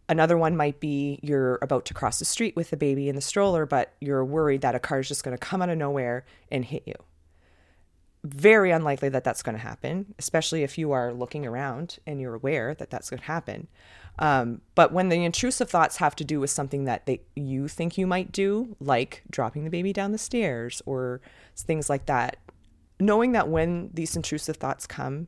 Another 0.09 0.38
one 0.38 0.55
might 0.55 0.79
be 0.79 1.19
you're 1.21 1.59
about 1.62 1.86
to 1.86 1.93
cross 1.93 2.19
the 2.19 2.25
street 2.25 2.55
with 2.55 2.69
the 2.69 2.77
baby 2.77 3.09
in 3.09 3.15
the 3.15 3.21
stroller, 3.21 3.65
but 3.65 3.93
you're 4.00 4.24
worried 4.24 4.62
that 4.62 4.75
a 4.75 4.79
car 4.79 5.00
is 5.00 5.07
just 5.07 5.24
going 5.24 5.38
to 5.38 5.45
come 5.45 5.62
out 5.62 5.69
of 5.69 5.77
nowhere 5.77 6.25
and 6.51 6.65
hit 6.65 6.83
you. 6.86 6.95
Very 8.24 8.71
unlikely 8.71 9.09
that 9.09 9.24
that's 9.24 9.43
going 9.43 9.55
to 9.55 9.62
happen, 9.62 10.13
especially 10.19 10.63
if 10.63 10.77
you 10.77 10.91
are 10.91 11.13
looking 11.13 11.45
around 11.45 12.00
and 12.05 12.19
you're 12.19 12.33
aware 12.33 12.74
that 12.75 12.89
that's 12.89 13.09
going 13.09 13.19
to 13.19 13.25
happen. 13.25 13.67
Um, 14.19 14.62
but 14.74 14.91
when 14.91 15.09
the 15.09 15.24
intrusive 15.24 15.69
thoughts 15.69 15.97
have 15.97 16.15
to 16.15 16.24
do 16.24 16.39
with 16.39 16.50
something 16.50 16.86
that 16.86 17.05
they, 17.05 17.21
you 17.36 17.67
think 17.67 17.97
you 17.97 18.07
might 18.07 18.31
do, 18.31 18.75
like 18.79 19.24
dropping 19.29 19.63
the 19.63 19.69
baby 19.69 19.93
down 19.93 20.12
the 20.12 20.17
stairs 20.17 20.81
or 20.86 21.21
things 21.55 21.89
like 21.89 22.07
that, 22.07 22.38
knowing 23.00 23.33
that 23.33 23.47
when 23.47 23.91
these 23.93 24.15
intrusive 24.15 24.57
thoughts 24.57 24.88
come, 24.88 25.27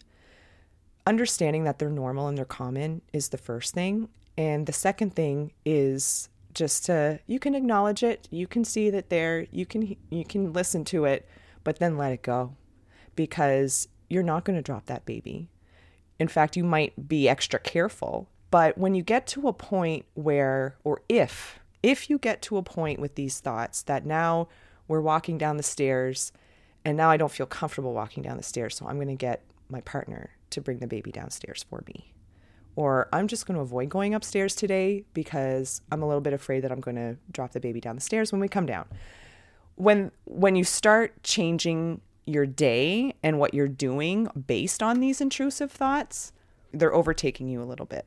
understanding 1.05 1.63
that 1.65 1.79
they're 1.79 1.89
normal 1.89 2.27
and 2.27 2.37
they're 2.37 2.45
common 2.45 3.01
is 3.13 3.29
the 3.29 3.37
first 3.37 3.73
thing. 3.73 4.09
And 4.37 4.65
the 4.65 4.73
second 4.73 5.15
thing 5.15 5.51
is 5.65 6.29
just 6.53 6.85
to 6.85 7.19
you 7.27 7.39
can 7.39 7.53
acknowledge 7.53 8.03
it, 8.03 8.27
you 8.31 8.47
can 8.47 8.63
see 8.63 8.89
that 8.89 9.09
there, 9.09 9.45
you 9.51 9.65
can 9.65 9.95
you 10.09 10.25
can 10.25 10.51
listen 10.51 10.83
to 10.85 11.05
it, 11.05 11.27
but 11.63 11.77
then 11.77 11.97
let 11.97 12.11
it 12.11 12.23
go 12.23 12.55
because 13.15 13.87
you're 14.09 14.23
not 14.23 14.45
going 14.45 14.55
to 14.55 14.63
drop 14.63 14.87
that 14.87 15.05
baby. 15.05 15.49
In 16.19 16.27
fact, 16.27 16.57
you 16.57 16.63
might 16.63 17.07
be 17.07 17.29
extra 17.29 17.59
careful 17.59 18.29
but 18.51 18.77
when 18.77 18.95
you 18.95 19.03
get 19.03 19.27
to 19.27 19.47
a 19.47 19.53
point 19.53 20.05
where, 20.15 20.75
or 20.83 21.01
if, 21.07 21.59
if 21.83 22.09
you 22.09 22.17
get 22.17 22.41
to 22.43 22.57
a 22.57 22.63
point 22.63 22.99
with 22.99 23.15
these 23.15 23.39
thoughts 23.39 23.83
that 23.83 24.05
now 24.05 24.47
we're 24.87 25.01
walking 25.01 25.37
down 25.37 25.57
the 25.57 25.63
stairs 25.63 26.31
and 26.83 26.97
now 26.97 27.09
I 27.09 27.17
don't 27.17 27.31
feel 27.31 27.45
comfortable 27.45 27.93
walking 27.93 28.23
down 28.23 28.37
the 28.37 28.43
stairs, 28.43 28.75
so 28.75 28.87
I'm 28.87 28.95
going 28.95 29.09
to 29.09 29.15
get 29.15 29.43
my 29.69 29.81
partner 29.81 30.31
to 30.51 30.61
bring 30.61 30.79
the 30.79 30.87
baby 30.87 31.11
downstairs 31.11 31.63
for 31.69 31.83
me. 31.87 32.13
Or 32.75 33.09
I'm 33.11 33.27
just 33.27 33.45
going 33.45 33.55
to 33.55 33.61
avoid 33.61 33.89
going 33.89 34.13
upstairs 34.13 34.55
today 34.55 35.03
because 35.13 35.81
I'm 35.91 36.01
a 36.01 36.07
little 36.07 36.21
bit 36.21 36.33
afraid 36.33 36.61
that 36.61 36.71
I'm 36.71 36.79
going 36.79 36.95
to 36.95 37.17
drop 37.31 37.51
the 37.51 37.59
baby 37.59 37.81
down 37.81 37.95
the 37.95 38.01
stairs 38.01 38.31
when 38.31 38.39
we 38.39 38.47
come 38.47 38.65
down. 38.65 38.85
When 39.75 40.11
when 40.25 40.55
you 40.55 40.63
start 40.63 41.21
changing 41.23 42.01
your 42.25 42.45
day 42.45 43.13
and 43.21 43.39
what 43.39 43.53
you're 43.53 43.67
doing 43.67 44.27
based 44.47 44.81
on 44.81 44.99
these 44.99 45.19
intrusive 45.19 45.71
thoughts, 45.71 46.31
they're 46.73 46.93
overtaking 46.93 47.47
you 47.49 47.61
a 47.61 47.65
little 47.65 47.85
bit 47.85 48.05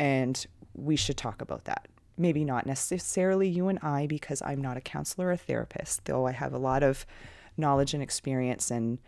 and 0.00 0.46
we 0.74 0.96
should 0.96 1.18
talk 1.18 1.42
about 1.42 1.66
that. 1.66 1.86
Maybe 2.16 2.42
not 2.42 2.66
necessarily 2.66 3.48
you 3.48 3.68
and 3.68 3.78
I, 3.82 4.06
because 4.06 4.42
I'm 4.42 4.60
not 4.60 4.76
a 4.76 4.80
counselor 4.80 5.28
or 5.28 5.32
a 5.32 5.36
therapist, 5.36 6.06
though 6.06 6.26
I 6.26 6.32
have 6.32 6.54
a 6.54 6.58
lot 6.58 6.82
of 6.82 7.06
knowledge 7.56 7.92
and 7.92 8.02
experience 8.02 8.70
and 8.70 8.98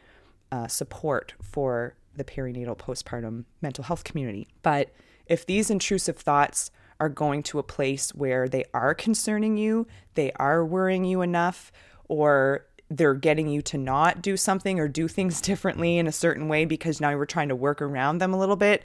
uh, 0.53 0.69
support 0.69 1.33
for 1.43 1.97
the 2.15 2.25
perinatal 2.25 2.77
postpartum 2.77 3.45
mental 3.63 3.85
health 3.85 4.05
community. 4.05 4.47
But 4.63 4.91
if 5.27 5.47
these 5.47 5.71
intrusive 5.71 6.19
thoughts 6.19 6.71
are 7.01 7.09
going 7.09 7.43
to 7.45 7.59
a 7.59 7.63
place 7.63 8.15
where 8.15 8.47
they 8.49 8.65
are 8.75 8.95
concerning 8.95 9.57
you, 9.57 9.87
they 10.15 10.31
are 10.33 10.65
worrying 10.65 11.07
you 11.07 11.23
enough, 11.23 11.73
or 12.07 12.67
they're 12.91 13.15
getting 13.15 13.49
you 13.49 13.63
to 13.63 13.79
not 13.79 14.21
do 14.21 14.37
something 14.37 14.79
or 14.79 14.89
do 14.89 15.09
things 15.09 15.41
differently 15.51 15.97
in 15.97 16.07
a 16.07 16.13
certain 16.13 16.49
way 16.49 16.67
because 16.67 17.01
now 17.01 17.11
you're 17.11 17.25
trying 17.25 17.49
to 17.49 17.57
work 17.57 17.81
around 17.81 18.19
them 18.19 18.35
a 18.35 18.39
little 18.39 18.57
bit, 18.57 18.85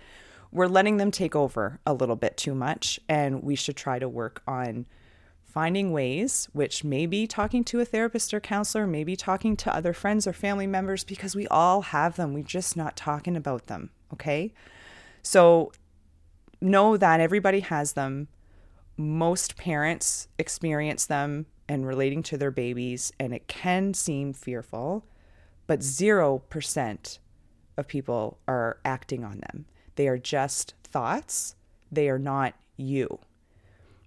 we're 0.51 0.67
letting 0.67 0.97
them 0.97 1.11
take 1.11 1.35
over 1.35 1.79
a 1.85 1.93
little 1.93 2.15
bit 2.15 2.37
too 2.37 2.55
much. 2.55 2.99
And 3.07 3.43
we 3.43 3.55
should 3.55 3.75
try 3.75 3.99
to 3.99 4.09
work 4.09 4.41
on 4.47 4.85
finding 5.43 5.91
ways, 5.91 6.47
which 6.53 6.83
may 6.83 7.05
be 7.05 7.25
talking 7.25 7.63
to 7.63 7.79
a 7.79 7.85
therapist 7.85 8.33
or 8.33 8.39
counselor, 8.39 8.85
maybe 8.85 9.15
talking 9.15 9.55
to 9.57 9.73
other 9.75 9.93
friends 9.93 10.27
or 10.27 10.33
family 10.33 10.67
members, 10.67 11.03
because 11.03 11.35
we 11.35 11.47
all 11.47 11.81
have 11.81 12.15
them. 12.15 12.33
We're 12.33 12.43
just 12.43 12.77
not 12.77 12.95
talking 12.95 13.35
about 13.35 13.67
them. 13.67 13.89
Okay. 14.13 14.53
So 15.23 15.71
know 16.61 16.97
that 16.97 17.19
everybody 17.19 17.61
has 17.61 17.93
them. 17.93 18.27
Most 18.97 19.57
parents 19.57 20.27
experience 20.37 21.05
them 21.05 21.47
and 21.69 21.85
relating 21.85 22.23
to 22.23 22.37
their 22.37 22.51
babies, 22.51 23.11
and 23.19 23.33
it 23.33 23.47
can 23.47 23.93
seem 23.93 24.33
fearful, 24.33 25.05
but 25.65 25.81
0% 25.81 27.19
of 27.77 27.87
people 27.87 28.39
are 28.47 28.79
acting 28.85 29.23
on 29.23 29.39
them. 29.39 29.65
They 29.97 30.07
are 30.07 30.17
just 30.17 30.73
thoughts, 30.83 31.55
they 31.91 32.07
are 32.07 32.19
not 32.19 32.53
you. 32.77 33.19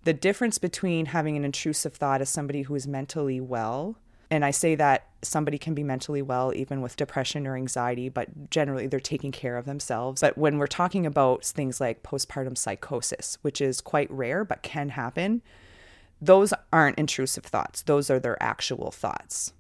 The 0.05 0.13
difference 0.15 0.57
between 0.57 1.07
having 1.07 1.37
an 1.37 1.45
intrusive 1.45 1.95
thought 1.95 2.23
as 2.23 2.31
somebody 2.31 2.63
who 2.63 2.75
is 2.75 2.87
mentally 2.87 3.41
well, 3.41 3.97
and 4.31 4.45
I 4.45 4.53
say 4.53 4.77
that 4.77 5.07
somebody 5.23 5.59
can 5.59 5.75
be 5.75 5.83
mentally 5.83 6.23
well 6.23 6.55
even 6.55 6.81
with 6.81 6.97
depression 6.97 7.47
or 7.47 7.57
anxiety, 7.57 8.09
but 8.09 8.49
generally 8.49 8.87
they're 8.87 9.01
taking 9.01 9.33
care 9.33 9.57
of 9.57 9.67
themselves. 9.67 10.21
But 10.21 10.39
when 10.39 10.57
we're 10.59 10.69
talking 10.69 11.05
about 11.05 11.45
things 11.45 11.81
like 11.81 12.03
postpartum 12.03 12.57
psychosis, 12.57 13.37
which 13.43 13.61
is 13.61 13.81
quite 13.81 14.11
rare 14.11 14.45
but 14.45 14.63
can 14.63 14.91
happen, 14.91 15.43
those 16.23 16.55
aren't 16.73 16.99
intrusive 16.99 17.45
thoughts. 17.45 17.83
Those 17.83 18.09
are 18.09 18.21
their 18.21 18.41
actual 18.43 18.91
thoughts. 18.91 19.53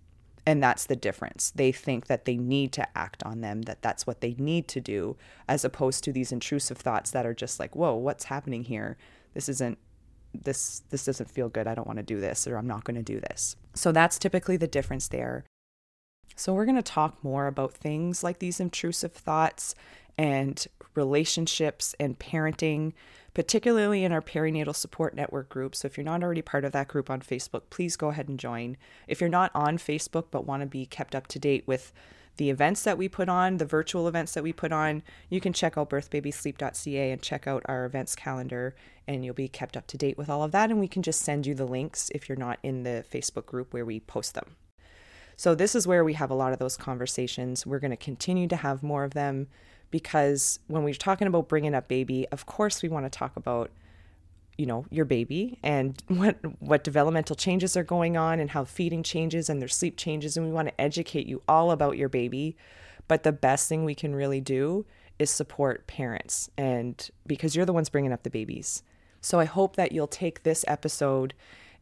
And 0.46 0.62
that's 0.62 0.87
the 0.87 0.96
difference. 0.96 1.53
They 1.55 1.70
think 1.70 2.07
that 2.07 2.24
they 2.24 2.37
need 2.37 2.72
to 2.72 2.98
act 2.98 3.22
on 3.24 3.40
them, 3.40 3.62
that 3.62 3.83
that's 3.83 4.07
what 4.07 4.20
they 4.20 4.35
need 4.38 4.68
to 4.68 4.81
do, 4.81 5.16
as 5.48 5.64
opposed 5.64 6.03
to 6.05 6.12
these 6.12 6.33
intrusive 6.33 6.79
thoughts 6.79 7.11
that 7.11 7.26
are 7.26 7.35
just 7.35 7.61
like, 7.61 7.76
whoa, 7.76 7.94
what's 7.94 8.24
happening 8.24 8.64
here? 8.64 8.96
This 9.35 9.48
isn't 9.48 9.79
this 10.33 10.83
this 10.90 11.05
doesn't 11.05 11.31
feel 11.31 11.48
good. 11.48 11.66
I 11.66 11.74
don't 11.74 11.87
want 11.87 11.98
to 11.98 12.05
do 12.05 12.20
this 12.20 12.46
or 12.46 12.57
I'm 12.57 12.66
not 12.66 12.85
going 12.85 12.96
to 12.96 13.03
do 13.03 13.20
this. 13.20 13.57
So 13.74 13.92
that's 13.92 14.18
typically 14.18 14.57
the 14.57 14.68
difference 14.68 15.09
there. 15.09 15.44
So 16.37 16.55
we're 16.55 16.64
going 16.64 16.76
to 16.76 16.83
talk 16.83 17.22
more 17.22 17.46
about 17.46 17.72
things 17.72 18.24
like 18.24 18.38
these 18.38 18.61
intrusive 18.61 19.12
thoughts 19.12 19.74
and 20.20 20.66
relationships 20.94 21.94
and 21.98 22.18
parenting 22.18 22.92
particularly 23.33 24.04
in 24.04 24.12
our 24.12 24.20
perinatal 24.20 24.74
support 24.74 25.14
network 25.14 25.48
group. 25.48 25.74
So 25.74 25.87
if 25.87 25.96
you're 25.96 26.04
not 26.04 26.22
already 26.22 26.42
part 26.42 26.64
of 26.64 26.72
that 26.72 26.88
group 26.88 27.09
on 27.09 27.20
Facebook, 27.20 27.62
please 27.70 27.96
go 27.96 28.09
ahead 28.09 28.28
and 28.28 28.40
join. 28.40 28.76
If 29.06 29.20
you're 29.20 29.30
not 29.30 29.52
on 29.54 29.78
Facebook 29.78 30.26
but 30.33 30.46
want 30.46 30.62
to 30.62 30.66
be 30.66 30.85
kept 30.85 31.14
up 31.14 31.28
to 31.28 31.38
date 31.38 31.64
with 31.66 31.92
the 32.38 32.50
events 32.50 32.83
that 32.83 32.98
we 32.98 33.09
put 33.09 33.28
on, 33.28 33.59
the 33.59 33.64
virtual 33.64 34.09
events 34.09 34.35
that 34.35 34.42
we 34.42 34.52
put 34.52 34.72
on, 34.72 35.02
you 35.28 35.40
can 35.40 35.52
check 35.52 35.78
out 35.78 35.90
birthbabysleep.ca 35.90 37.12
and 37.12 37.22
check 37.22 37.46
out 37.46 37.62
our 37.66 37.85
events 37.85 38.16
calendar, 38.16 38.74
and 39.06 39.24
you'll 39.24 39.33
be 39.33 39.48
kept 39.48 39.76
up 39.76 39.87
to 39.87 39.96
date 39.96 40.18
with 40.18 40.28
all 40.28 40.42
of 40.42 40.50
that. 40.52 40.70
And 40.70 40.80
we 40.80 40.88
can 40.88 41.02
just 41.02 41.20
send 41.20 41.46
you 41.46 41.54
the 41.54 41.66
links 41.66 42.11
if 42.14 42.28
you're 42.28 42.37
not 42.37 42.59
in 42.62 42.83
the 42.83 43.04
Facebook 43.11 43.46
group 43.46 43.72
where 43.72 43.85
we 43.85 44.00
post 44.00 44.35
them. 44.35 44.56
So, 45.37 45.54
this 45.54 45.74
is 45.74 45.87
where 45.87 46.04
we 46.04 46.14
have 46.14 46.30
a 46.30 46.35
lot 46.35 46.52
of 46.52 46.59
those 46.59 46.76
conversations. 46.76 47.64
We're 47.64 47.78
going 47.78 47.90
to 47.92 47.96
continue 47.96 48.48
to 48.48 48.56
have 48.56 48.83
more 48.83 49.04
of 49.04 49.14
them 49.14 49.46
because 49.90 50.59
when 50.66 50.83
we're 50.83 50.94
talking 50.94 51.26
about 51.26 51.48
bringing 51.48 51.74
up 51.74 51.88
baby, 51.88 52.26
of 52.31 52.46
course 52.46 52.83
we 52.83 52.88
want 52.88 53.07
to 53.07 53.11
talk 53.11 53.37
about 53.37 53.70
you 54.57 54.66
know 54.66 54.85
your 54.90 55.07
baby 55.07 55.59
and 55.62 56.03
what 56.09 56.37
what 56.61 56.85
developmental 56.85 57.35
changes 57.35 57.76
are 57.76 57.85
going 57.85 58.16
on 58.16 58.38
and 58.40 58.50
how 58.50 58.64
feeding 58.64 59.03
changes 59.03 59.48
and 59.48 59.61
their 59.61 59.68
sleep 59.68 59.96
changes 59.96 60.37
and 60.37 60.46
we 60.46 60.53
want 60.53 60.68
to 60.68 60.81
educate 60.81 61.26
you 61.26 61.42
all 61.48 61.70
about 61.70 61.96
your 61.96 62.09
baby. 62.09 62.57
But 63.09 63.22
the 63.22 63.33
best 63.33 63.68
thing 63.68 63.85
we 63.85 63.94
can 63.94 64.14
really 64.14 64.40
do 64.40 64.87
is 65.18 65.31
support 65.31 65.87
parents 65.87 66.50
and 66.57 67.11
because 67.26 67.57
you're 67.57 67.66
the 67.66 67.72
ones 67.72 67.88
bringing 67.88 68.12
up 68.12 68.22
the 68.22 68.31
babies. 68.31 68.83
So 69.22 69.38
i 69.38 69.44
hope 69.44 69.76
that 69.76 69.92
you'll 69.92 70.07
take 70.07 70.42
this 70.42 70.64
episode 70.68 71.35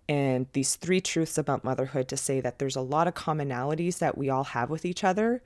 and 0.08 0.46
these 0.54 0.76
three 0.76 1.00
truths 1.00 1.36
about 1.36 1.64
motherhood 1.64 2.08
to 2.08 2.16
say 2.16 2.40
that 2.40 2.58
there's 2.58 2.76
a 2.76 2.80
lot 2.80 3.06
of 3.06 3.14
commonalities 3.14 3.98
that 3.98 4.16
we 4.16 4.30
all 4.30 4.44
have 4.44 4.70
with 4.70 4.84
each 4.84 5.04
other 5.04 5.42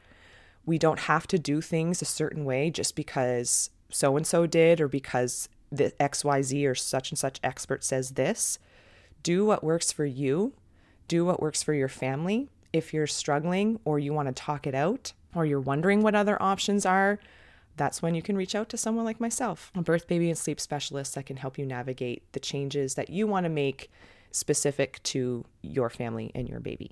we 0.64 0.79
don't 0.79 1.01
have 1.01 1.27
to 1.29 1.38
do 1.38 1.61
things 1.61 2.03
a 2.03 2.07
certain 2.07 2.44
way 2.44 2.70
just 2.70 2.94
because 2.94 3.70
so 3.90 4.16
and 4.16 4.27
so 4.27 4.46
did 4.46 4.81
or 4.81 4.88
because 4.88 5.48
the 5.70 5.92
XYZ 5.98 6.68
or 6.68 6.75
such 6.75 7.11
and 7.11 7.18
such 7.18 7.40
expert 7.42 7.83
says 7.83 8.11
this. 8.11 8.59
Do 9.22 9.44
what 9.44 9.64
works 9.64 9.92
for 9.92 10.05
you, 10.05 10.53
do 11.09 11.25
what 11.25 11.40
works 11.40 11.62
for 11.62 11.75
your 11.75 11.88
family. 11.88 12.48
If 12.72 12.94
you're 12.94 13.07
struggling 13.07 13.81
or 13.85 13.98
you 13.98 14.12
want 14.12 14.29
to 14.29 14.35
talk 14.35 14.66
it 14.66 14.75
out 14.75 15.12
or 15.35 15.44
you're 15.46 15.61
wondering 15.61 16.03
what 16.03 16.14
other 16.14 16.40
options 16.40 16.87
are, 16.87 17.18
that's 17.77 18.03
when 18.03 18.14
you 18.14 18.22
can 18.22 18.37
reach 18.37 18.55
out 18.55 18.68
to 18.70 18.77
someone 18.77 19.05
like 19.05 19.20
myself, 19.20 19.70
a 19.75 19.83
birth, 19.83 20.07
baby, 20.07 20.29
and 20.29 20.38
sleep 20.38 20.61
specialist 20.61 21.14
that 21.14 21.27
can 21.27 21.37
help 21.37 21.59
you 21.59 21.64
navigate 21.64 22.31
the 22.33 22.40
changes 22.40 22.94
that 22.94 23.11
you 23.11 23.27
want 23.27 23.44
to 23.44 23.51
make 23.51 23.90
specific 24.31 25.03
to 25.05 25.44
your 25.62 25.88
family 25.88 26.31
and 26.35 26.48
your 26.48 26.61
baby. 26.61 26.90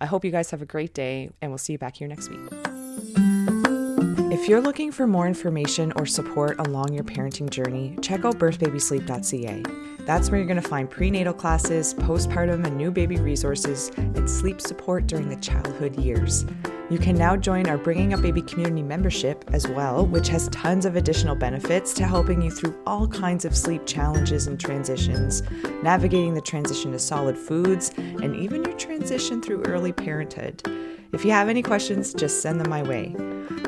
I 0.00 0.06
hope 0.06 0.24
you 0.24 0.30
guys 0.30 0.50
have 0.50 0.62
a 0.62 0.66
great 0.66 0.94
day, 0.94 1.30
and 1.40 1.50
we'll 1.50 1.58
see 1.58 1.72
you 1.72 1.78
back 1.78 1.96
here 1.96 2.08
next 2.08 2.28
week. 2.28 2.71
If 4.42 4.48
you're 4.48 4.60
looking 4.60 4.90
for 4.90 5.06
more 5.06 5.28
information 5.28 5.92
or 5.94 6.04
support 6.04 6.58
along 6.58 6.92
your 6.92 7.04
parenting 7.04 7.48
journey, 7.48 7.96
check 8.02 8.24
out 8.24 8.38
birthbabysleep.ca. 8.40 9.62
That's 10.04 10.30
where 10.30 10.38
you're 10.38 10.48
going 10.48 10.60
to 10.60 10.68
find 10.68 10.90
prenatal 10.90 11.32
classes, 11.32 11.94
postpartum 11.94 12.66
and 12.66 12.76
new 12.76 12.90
baby 12.90 13.18
resources, 13.18 13.92
and 13.96 14.28
sleep 14.28 14.60
support 14.60 15.06
during 15.06 15.28
the 15.28 15.36
childhood 15.36 15.96
years. 15.96 16.44
You 16.90 16.98
can 16.98 17.14
now 17.14 17.36
join 17.36 17.68
our 17.68 17.78
Bringing 17.78 18.12
Up 18.12 18.20
Baby 18.20 18.42
community 18.42 18.82
membership 18.82 19.44
as 19.52 19.68
well, 19.68 20.04
which 20.04 20.28
has 20.28 20.48
tons 20.48 20.86
of 20.86 20.96
additional 20.96 21.36
benefits 21.36 21.94
to 21.94 22.04
helping 22.04 22.42
you 22.42 22.50
through 22.50 22.76
all 22.84 23.06
kinds 23.06 23.44
of 23.44 23.56
sleep 23.56 23.86
challenges 23.86 24.48
and 24.48 24.58
transitions, 24.58 25.42
navigating 25.84 26.34
the 26.34 26.40
transition 26.40 26.90
to 26.90 26.98
solid 26.98 27.38
foods, 27.38 27.92
and 27.96 28.34
even 28.34 28.64
your 28.64 28.76
transition 28.76 29.40
through 29.40 29.62
early 29.62 29.92
parenthood. 29.92 30.62
If 31.12 31.26
you 31.26 31.30
have 31.32 31.50
any 31.50 31.62
questions, 31.62 32.14
just 32.14 32.40
send 32.40 32.58
them 32.58 32.70
my 32.70 32.82
way. 32.82 33.14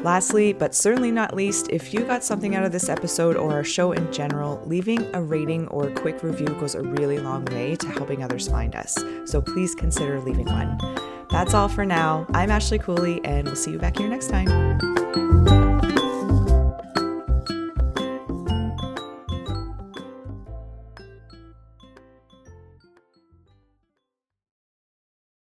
Lastly, 0.03 0.55
but 0.55 0.75
certainly 0.75 1.11
not 1.11 1.35
least, 1.35 1.69
if 1.71 1.93
you 1.93 2.01
got 2.01 2.25
something 2.25 2.55
out 2.57 2.65
of 2.65 2.73
this 2.73 2.89
episode 2.89 3.37
or 3.37 3.53
our 3.53 3.65
show 3.65 3.93
in 3.93 4.11
general, 4.11 4.63
leaving 4.65 5.15
a 5.15 5.23
rating 5.23 5.69
or 5.69 5.89
a 5.89 5.95
quick 5.95 6.23
review 6.23 6.47
goes 6.47 6.75
a 6.75 6.81
really 6.81 7.19
long 7.19 7.45
way 7.47 7.77
to 7.77 7.89
helping 7.89 8.23
others 8.23 8.49
find 8.49 8.75
us. 8.75 8.97
So 9.27 9.43
please 9.43 9.75
consider 9.75 10.21
leaving 10.21 10.47
one. 10.47 10.79
That's 11.31 11.53
all 11.53 11.69
for 11.69 11.85
now. 11.85 12.27
I'm 12.33 12.51
Ashley 12.51 12.79
Cooley, 12.79 13.23
and 13.25 13.47
we'll 13.47 13.57
see 13.57 13.73
you 13.73 13.79
back 13.79 13.99
here 13.99 14.09
next 14.09 14.29
time. 14.29 15.64